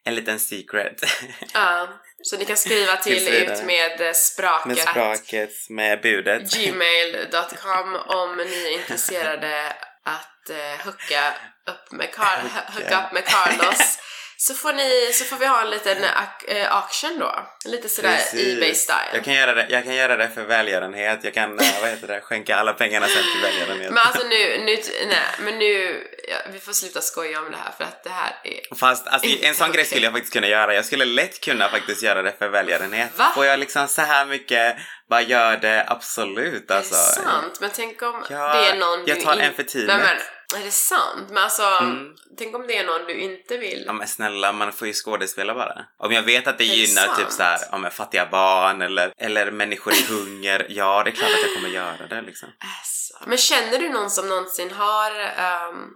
[0.04, 1.00] en liten secret.
[1.54, 1.88] Ja,
[2.22, 4.66] så ni kan skriva till ut med eh, spraket.
[4.66, 6.42] med spraket, med budet.
[6.54, 9.66] gmail.com om ni är intresserade
[10.04, 11.32] att uh, hooka
[11.70, 13.98] upp med, Car- hooka upp med Carlos
[14.42, 16.04] Så får, ni, så får vi ha en liten
[16.48, 17.46] eh, auction då.
[17.64, 18.18] Lite sådär.
[18.32, 19.10] Ebay-style.
[19.12, 21.24] Jag kan, göra det, jag kan göra det för välgörenhet.
[21.24, 23.92] Jag kan, eh, vad heter det, skänka alla pengarna sen till välgörenhet.
[23.92, 24.76] Men alltså nu, nu,
[25.06, 28.32] nej, men nu, ja, vi får sluta skoja om det här för att det här
[28.44, 28.74] är...
[28.74, 30.74] Fast alltså, en sån grej skulle jag faktiskt kunna göra.
[30.74, 33.10] Jag skulle lätt kunna faktiskt göra det för välgörenhet.
[33.16, 33.32] Va?
[33.34, 34.76] Får jag liksom så här mycket,
[35.10, 36.94] bara gör det absolut alltså.
[36.94, 37.60] är det sant?
[37.60, 40.22] Men tänk om Ja, det är någon jag tar en för teamet.
[40.56, 41.28] Är det sant?
[41.28, 42.14] Men alltså, Mm.
[42.38, 43.82] tänk om det är någon du inte vill?
[43.86, 45.84] Ja men snälla, man får ju skådespela bara.
[45.98, 47.18] Om jag vet att det det gynnar sant?
[47.18, 51.14] typ så här, om jag fattiga barn eller, eller människor i hunger, ja det är
[51.14, 52.48] klart att jag kommer göra det liksom.
[52.78, 53.14] Alltså.
[53.26, 55.88] Men känner du någon som någonsin har ehm,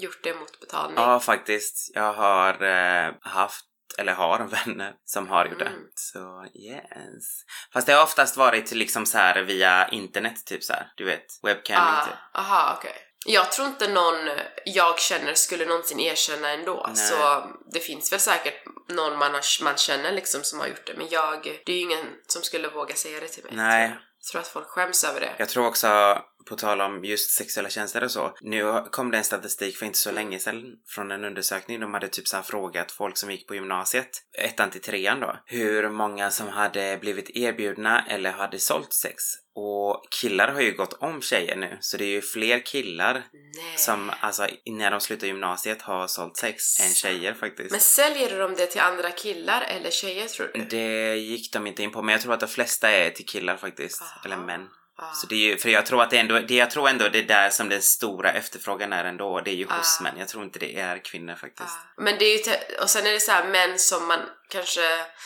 [0.00, 0.96] gjort det mot betalning?
[0.96, 3.64] Ja faktiskt, jag har eh, haft
[3.98, 5.64] eller har vänner som har gjort det.
[5.64, 5.80] Mm.
[5.94, 7.24] Så yes.
[7.72, 11.26] Fast det har oftast varit liksom så här via internet typ så här, du vet,
[11.42, 12.14] webcamming Ah, typ.
[12.34, 12.96] aha, okej.
[13.26, 14.30] Jag tror inte någon
[14.64, 16.86] jag känner skulle någonsin erkänna ändå.
[16.86, 16.96] Nej.
[16.96, 20.94] Så det finns väl säkert någon man, har, man känner liksom som har gjort det.
[20.96, 23.52] Men jag, det är ju ingen som skulle våga säga det till mig.
[23.56, 23.88] Nej.
[23.88, 24.00] tror jag.
[24.22, 25.34] Jag tror att folk skäms över det.
[25.38, 29.24] Jag tror också, på tal om just sexuella tjänster och så, nu kom det en
[29.24, 31.80] statistik för inte så länge sedan från en undersökning.
[31.80, 35.88] De hade typ så frågat folk som gick på gymnasiet, ettan till trean då, hur
[35.88, 39.22] många som hade blivit erbjudna eller hade sålt sex.
[39.54, 43.76] Och killar har ju gått om tjejer nu, så det är ju fler killar Nej.
[43.76, 47.70] som alltså när de slutar gymnasiet har sålt sex än tjejer faktiskt.
[47.70, 50.64] Men säljer de det till andra killar eller tjejer tror du?
[50.64, 53.56] Det gick de inte in på, men jag tror att de flesta är till killar
[53.56, 54.22] faktiskt, Aha.
[54.24, 54.68] eller män.
[55.02, 55.12] Ah.
[55.14, 57.08] Så det är ju, för jag tror att det är ändå, det, jag tror ändå
[57.08, 60.02] det är där som den stora efterfrågan är ändå, det är ju hos Ah.
[60.02, 60.14] män.
[60.18, 61.78] Jag tror inte det är kvinnor faktiskt.
[61.96, 62.02] Ja.
[62.02, 64.80] Men det är ju, och sen är det så här män som man kanske,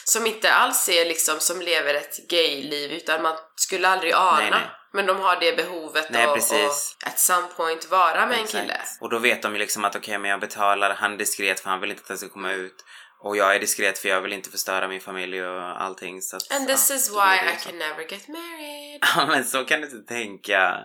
[0.05, 4.37] som inte alls är liksom som lever ett gayliv utan man skulle aldrig ana.
[4.41, 4.61] Nej, nej.
[4.93, 6.97] Men de har det behovet Nej, och, precis.
[7.03, 8.63] och at some point vara med en Exakt.
[8.63, 8.81] kille.
[9.01, 11.81] Och då vet de ju liksom att okej, men jag betalar han diskret för han
[11.81, 12.85] vill inte att det ska komma ut.
[13.25, 16.23] Och jag är diskret för jag vill inte förstöra min familj och allting.
[16.23, 19.01] Så att, And this ja, is why det I can never get married.
[19.17, 20.79] Ja men så kan du inte tänka.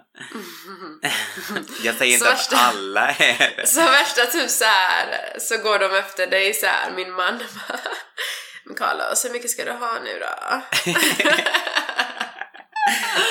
[1.84, 3.68] jag säger inte Så att värsta- alla är det.
[3.76, 7.80] Så värsta typ så här så går de efter dig så här min man bara
[8.66, 10.62] Men Carlos, hur mycket ska du ha nu då?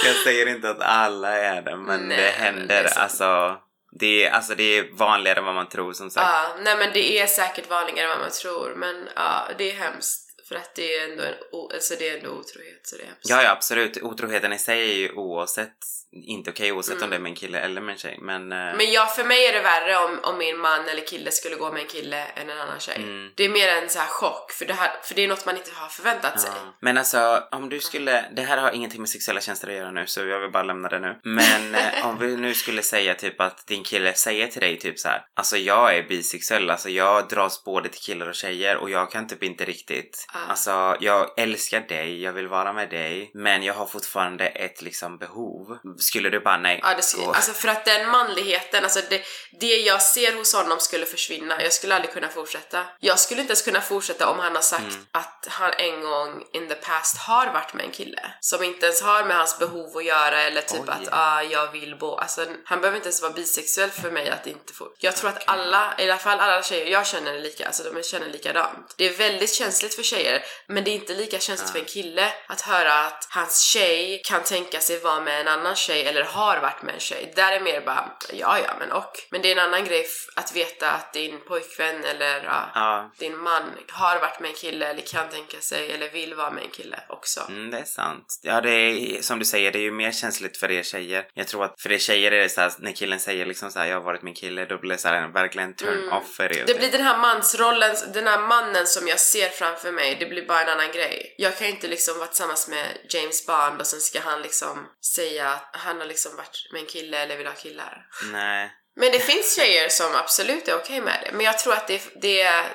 [0.04, 2.66] Jag säger inte att alla är det men Nej, det men händer.
[2.66, 2.98] det är sant.
[3.02, 3.56] alltså,
[3.98, 6.26] det är, alltså det är vanligare än vad man tror som sagt.
[6.26, 9.74] Ja, nej men det är säkert vanligare än vad man tror men ja, det är
[9.74, 11.34] hemskt för att det är ändå en
[11.74, 13.30] alltså det är ändå otrohet så det är hemskt.
[13.30, 14.02] Ja, ja absolut.
[14.02, 15.78] Otroheten i sig är ju oavsett
[16.12, 17.10] inte okej oavsett om Mm.
[17.10, 18.18] det är med en kille eller med en tjej.
[18.22, 21.30] Men, eh, Men ja, för mig är det värre om, om min man eller kille
[21.32, 22.96] skulle gå med en kille än en annan tjej.
[22.96, 23.30] Mm.
[23.36, 25.56] Det är mer en så här chock för det, här, för det är något man
[25.56, 26.50] inte har förväntat sig.
[26.54, 26.74] Ja.
[26.80, 30.06] Men alltså om du skulle, det här har ingenting med sexuella tjänster att göra nu
[30.06, 31.20] så jag vill bara lämna det nu.
[31.24, 34.98] Men eh, om vi nu skulle säga typ att din kille säger till dig typ
[34.98, 35.24] så här.
[35.36, 39.26] Alltså jag är bisexuell, alltså jag dras både till killar och tjejer och jag kan
[39.26, 40.26] typ inte riktigt.
[40.34, 40.38] Ah.
[40.50, 45.18] Alltså jag älskar dig, jag vill vara med dig men jag har fortfarande ett liksom
[45.18, 45.78] behov.
[46.00, 46.80] Skulle du bara nej?
[46.82, 49.22] Ja, det skulle, då- alltså för att den manligheten, alltså det,
[49.60, 51.62] det jag ser hos honom skulle försvinna.
[51.62, 52.84] Jag skulle aldrig kunna fortsätta.
[53.00, 55.06] Jag skulle inte ens kunna fortsätta om han har sagt Mm.
[55.12, 58.22] att han en gång in the past har varit med en kille.
[58.40, 60.88] Som inte ens har med hans behov att göra eller typ Oj.
[60.88, 62.16] att ah, jag vill bo.
[62.16, 64.88] Alltså han behöver inte ens vara bisexuell för mig att inte få.
[64.98, 68.02] Jag tror att alla, i alla fall alla tjejer jag känner är lika, alltså de
[68.02, 68.94] känner likadant.
[68.96, 72.32] Det är väldigt känsligt för tjejer, men det är inte lika känsligt för en kille
[72.48, 76.60] att höra att hans tjej kan tänka sig vara med en annan tjej eller har
[76.60, 77.32] varit med en tjej.
[77.36, 79.12] Där är mer bara, ja ja men och.
[79.30, 83.62] Men det är en annan grej att veta att din pojkvän eller ja, din man
[83.88, 87.00] har varit med en kille eller kan tänka sig eller vill vara med en kille
[87.08, 87.40] också.
[87.48, 88.38] Mm, det är sant.
[88.42, 91.28] Ja, det är som du säger, det är ju mer känsligt för er tjejer.
[91.34, 93.78] Jag tror att för er tjejer är det så här, när killen säger liksom så
[93.78, 96.12] här, jag har varit min kille, då blir det så här en verkligen turn Mm.
[96.12, 96.64] off för er.
[96.66, 100.46] Det blir den här mansrollen, den här mannen som jag ser framför mig, det blir
[100.46, 101.34] bara en annan grej.
[101.38, 105.48] Jag kan inte liksom vara tillsammans med James Bond och sen ska han liksom säga
[105.48, 108.06] att han har liksom varit med en kille eller vill ha killar.
[108.32, 108.72] Nej.
[108.96, 111.32] Men det finns tjejer som absolut är okej med det.
[111.32, 112.68] Men jag tror att det, det är Ja,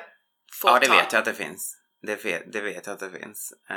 [0.61, 0.79] fåtal.
[0.79, 1.77] det vet jag att det finns.
[2.01, 3.53] Det vet, det vet jag att det finns.
[3.69, 3.75] Eh,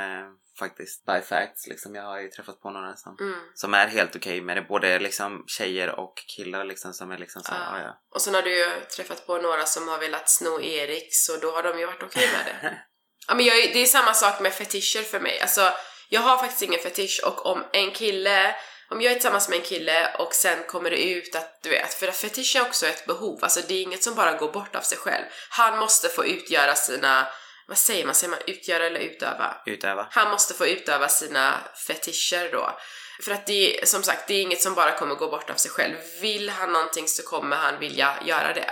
[0.59, 1.05] faktiskt.
[1.05, 1.95] By facts, liksom.
[1.95, 3.39] Jag har ju träffat på några som, Mm.
[3.53, 4.61] som är helt okej med det.
[4.61, 7.77] Både liksom tjejer och killar liksom som är liksom så här, Ja.
[7.79, 8.01] ja ja.
[8.15, 11.51] Och sen har du ju träffat på några som har velat sno Erik, så då
[11.51, 12.77] har de ju varit okej med det.
[13.29, 15.41] Ja, men jag, det är samma sak med fetischer för mig.
[15.41, 15.73] Alltså,
[16.09, 18.55] jag har faktiskt ingen fetisch och om en kille,
[18.89, 21.93] om jag är tillsammans med en kille och sen kommer det ut att, du vet,
[21.93, 24.75] för att fetisch är också ett behov, alltså det är inget som bara går bort
[24.75, 25.25] av sig själv.
[25.49, 27.27] Han måste få utgöra sina,
[27.67, 29.57] vad säger man, säger man utgöra eller utöva?
[29.65, 30.07] Utöva.
[30.11, 32.79] Han måste få utöva sina fetischer då.
[33.23, 35.55] För att det är, som sagt, det är inget som bara kommer gå bort av
[35.55, 35.95] sig själv.
[36.21, 38.71] Vill han någonting så kommer han vilja göra det.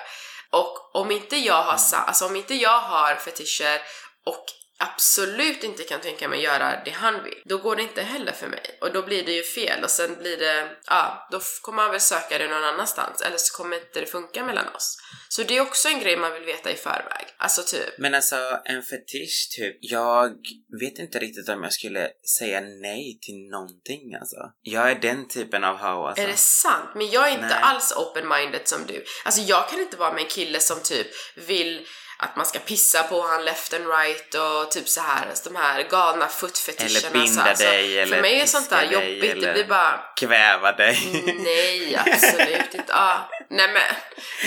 [0.50, 3.82] Och om inte jag har, alltså om inte jag har fetischer
[4.26, 4.46] och
[4.78, 8.48] absolut inte kan tänka mig göra det han vill, då går det inte heller för
[8.48, 8.78] mig.
[8.82, 12.00] Och då blir det ju fel och sen blir det, ja, då kommer man väl
[12.00, 14.98] söka det någon annanstans eller så kommer inte det funka mellan oss.
[15.30, 17.26] Så det är också en grej man vill veta i förväg.
[17.38, 20.32] Alltså typ, Men alltså en fetisch typ, jag
[20.80, 22.10] vet inte riktigt om jag skulle
[22.40, 24.38] säga nej till någonting alltså.
[24.62, 26.24] Jag är den typen av ho alltså.
[26.24, 26.90] Är det sant?
[26.96, 27.62] Men jag är inte Nej.
[27.62, 29.04] alls open-minded som du.
[29.26, 33.04] Alltså jag kan inte vara med en kille som typ vill att man ska pissa
[33.04, 37.00] på han left and right och typ så här, de här galna footfetischerna.
[37.00, 40.00] Eller binda så, alltså, dig, eller För mig är sånt där jobbigt, det blir bara
[40.16, 41.24] Kväva dig.
[41.38, 42.94] Nej, absolut inte.
[42.96, 43.96] Ah, nej men,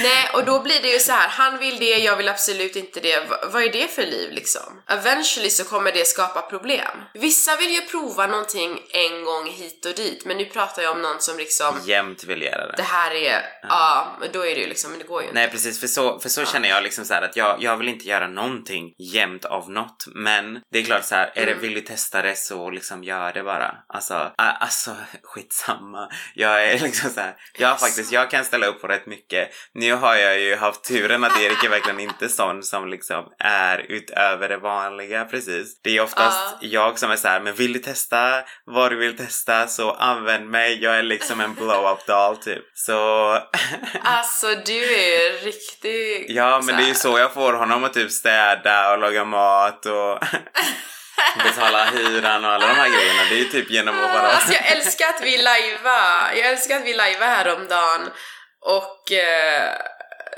[0.03, 1.29] nej och då blir det ju så här.
[1.29, 3.21] han vill det, jag vill absolut inte det.
[3.21, 4.83] V- vad är det för liv liksom?
[4.89, 7.03] Eventually så kommer det skapa problem.
[7.15, 11.03] Vissa vill ju prova någonting en gång hit och dit, men nu pratar jag om
[11.03, 12.83] någon som liksom Jämt vill göra det det.
[12.83, 15.41] här är, ja, men då är det ju liksom, men det går ju inte.
[15.41, 17.89] Nej precis, för så, för så känner jag liksom så här att jag, jag vill
[17.89, 20.05] inte göra någonting jämt av något.
[20.07, 21.63] Men det är klart så här, är det, Mm.
[21.63, 23.75] vill du testa det så liksom gör det bara.
[23.89, 24.91] Alltså, alltså
[25.23, 26.09] skitsamma.
[26.35, 29.51] Jag är liksom så här, jag det faktiskt, jag kan ställa upp på rätt mycket.
[29.75, 33.79] Nu har jag ju haft turen att Erik är verkligen inte sån som liksom är
[33.89, 35.81] utöver det vanliga precis.
[35.83, 36.69] Det är oftast Ja.
[36.71, 40.51] jag som är så här, men vill du testa vad du vill testa så använd
[40.51, 40.83] mig.
[40.83, 42.65] Jag är liksom en blow-up doll typ.
[42.75, 42.95] Så
[44.03, 46.27] Alltså du är riktigt...
[46.37, 49.87] Ja, men det är ju så jag får honom att typ städa och laga mat
[49.87, 50.19] och
[51.45, 53.23] betala hyran och alla de här grejerna.
[53.31, 54.29] Det är ju typ genom att bara...
[54.33, 56.31] Alltså jag älskar att vi lajvar.
[56.37, 58.11] Jag älskar att vi lajvar häromdagen
[58.69, 59.73] och eh,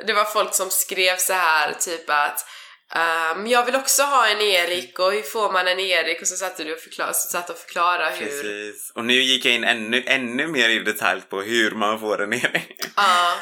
[0.06, 2.46] det var folk som skrev så här typ att
[2.94, 6.20] ehm, jag vill också ha en Erik och hur får man en Erik?
[6.20, 8.26] Och så satt du och förklarade, så satt och förklara hur...
[8.26, 8.92] Precis.
[8.94, 12.32] Och nu gick jag in ännu, ännu mer i detalj på hur man får en
[12.32, 12.80] Erik.
[12.96, 13.32] Ja,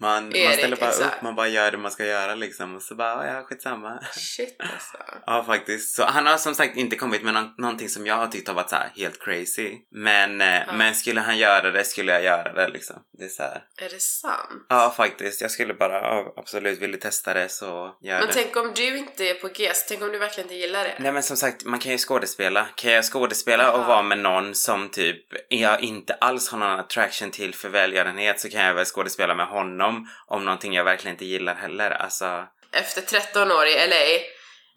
[0.00, 1.16] Man, man ställer bara exakt.
[1.16, 2.76] upp, man bara gör det man ska göra liksom.
[2.76, 3.98] Och så bara, ja skitsamma.
[4.12, 4.98] shit alltså.
[5.26, 5.94] Ja faktiskt.
[5.96, 8.54] Så han har som sagt inte kommit med någon, någonting som jag har tyckt har
[8.54, 9.76] varit så helt crazy.
[9.90, 12.96] Men, eh, men skulle han göra det skulle jag göra det liksom.
[13.18, 13.62] Det är så här.
[13.76, 14.66] Är det sant?
[14.68, 15.40] Ja faktiskt.
[15.40, 18.32] Jag skulle bara, ja, absolut, du testa det så gör Men det.
[18.34, 20.94] tänk om du inte är på G, så tänk om du verkligen inte gillar det?
[20.98, 22.66] Nej men som sagt, man kan ju skådespela.
[22.74, 23.88] Kan jag skådespela och Jaha.
[23.88, 28.48] vara med någon som typ jag inte alls har någon attraction till för välgörenhet så
[28.50, 29.87] kan jag väl skådespela med honom
[30.26, 31.90] om någonting jag verkligen inte gillar heller.
[31.90, 34.24] Alltså, efter 13 år i LA,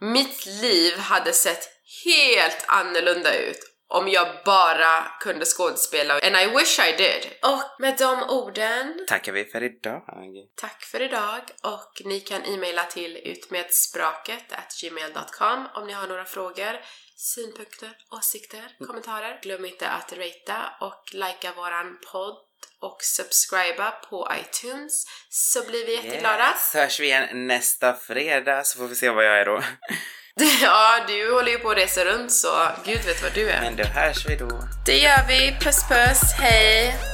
[0.08, 1.70] mitt liv hade sett
[2.06, 6.14] helt annorlunda ut om jag bara kunde skådespela.
[6.14, 7.32] And I wish I did.
[7.42, 10.04] Och med de orden, tackar vi för idag.
[10.56, 16.80] tack för idag och ni kan e-maila till utmedspråket gmail.com om ni har några frågor,
[17.22, 19.40] synpunkter, åsikter, kommentarer.
[19.42, 22.38] Glöm inte att ratea och likea våran podd
[22.80, 26.48] och subscriba på iTunes så blir vi jätteglada.
[26.48, 26.74] Yes.
[26.74, 29.64] Hörs vi igen nästa fredag så får vi se vad jag är då.
[30.62, 33.62] Ja, du håller ju på att resa runt så gud vet vad du är.
[33.62, 34.50] Men då hörs vi då.
[34.86, 35.58] Det gör vi.
[35.62, 37.11] Puss puss, hej!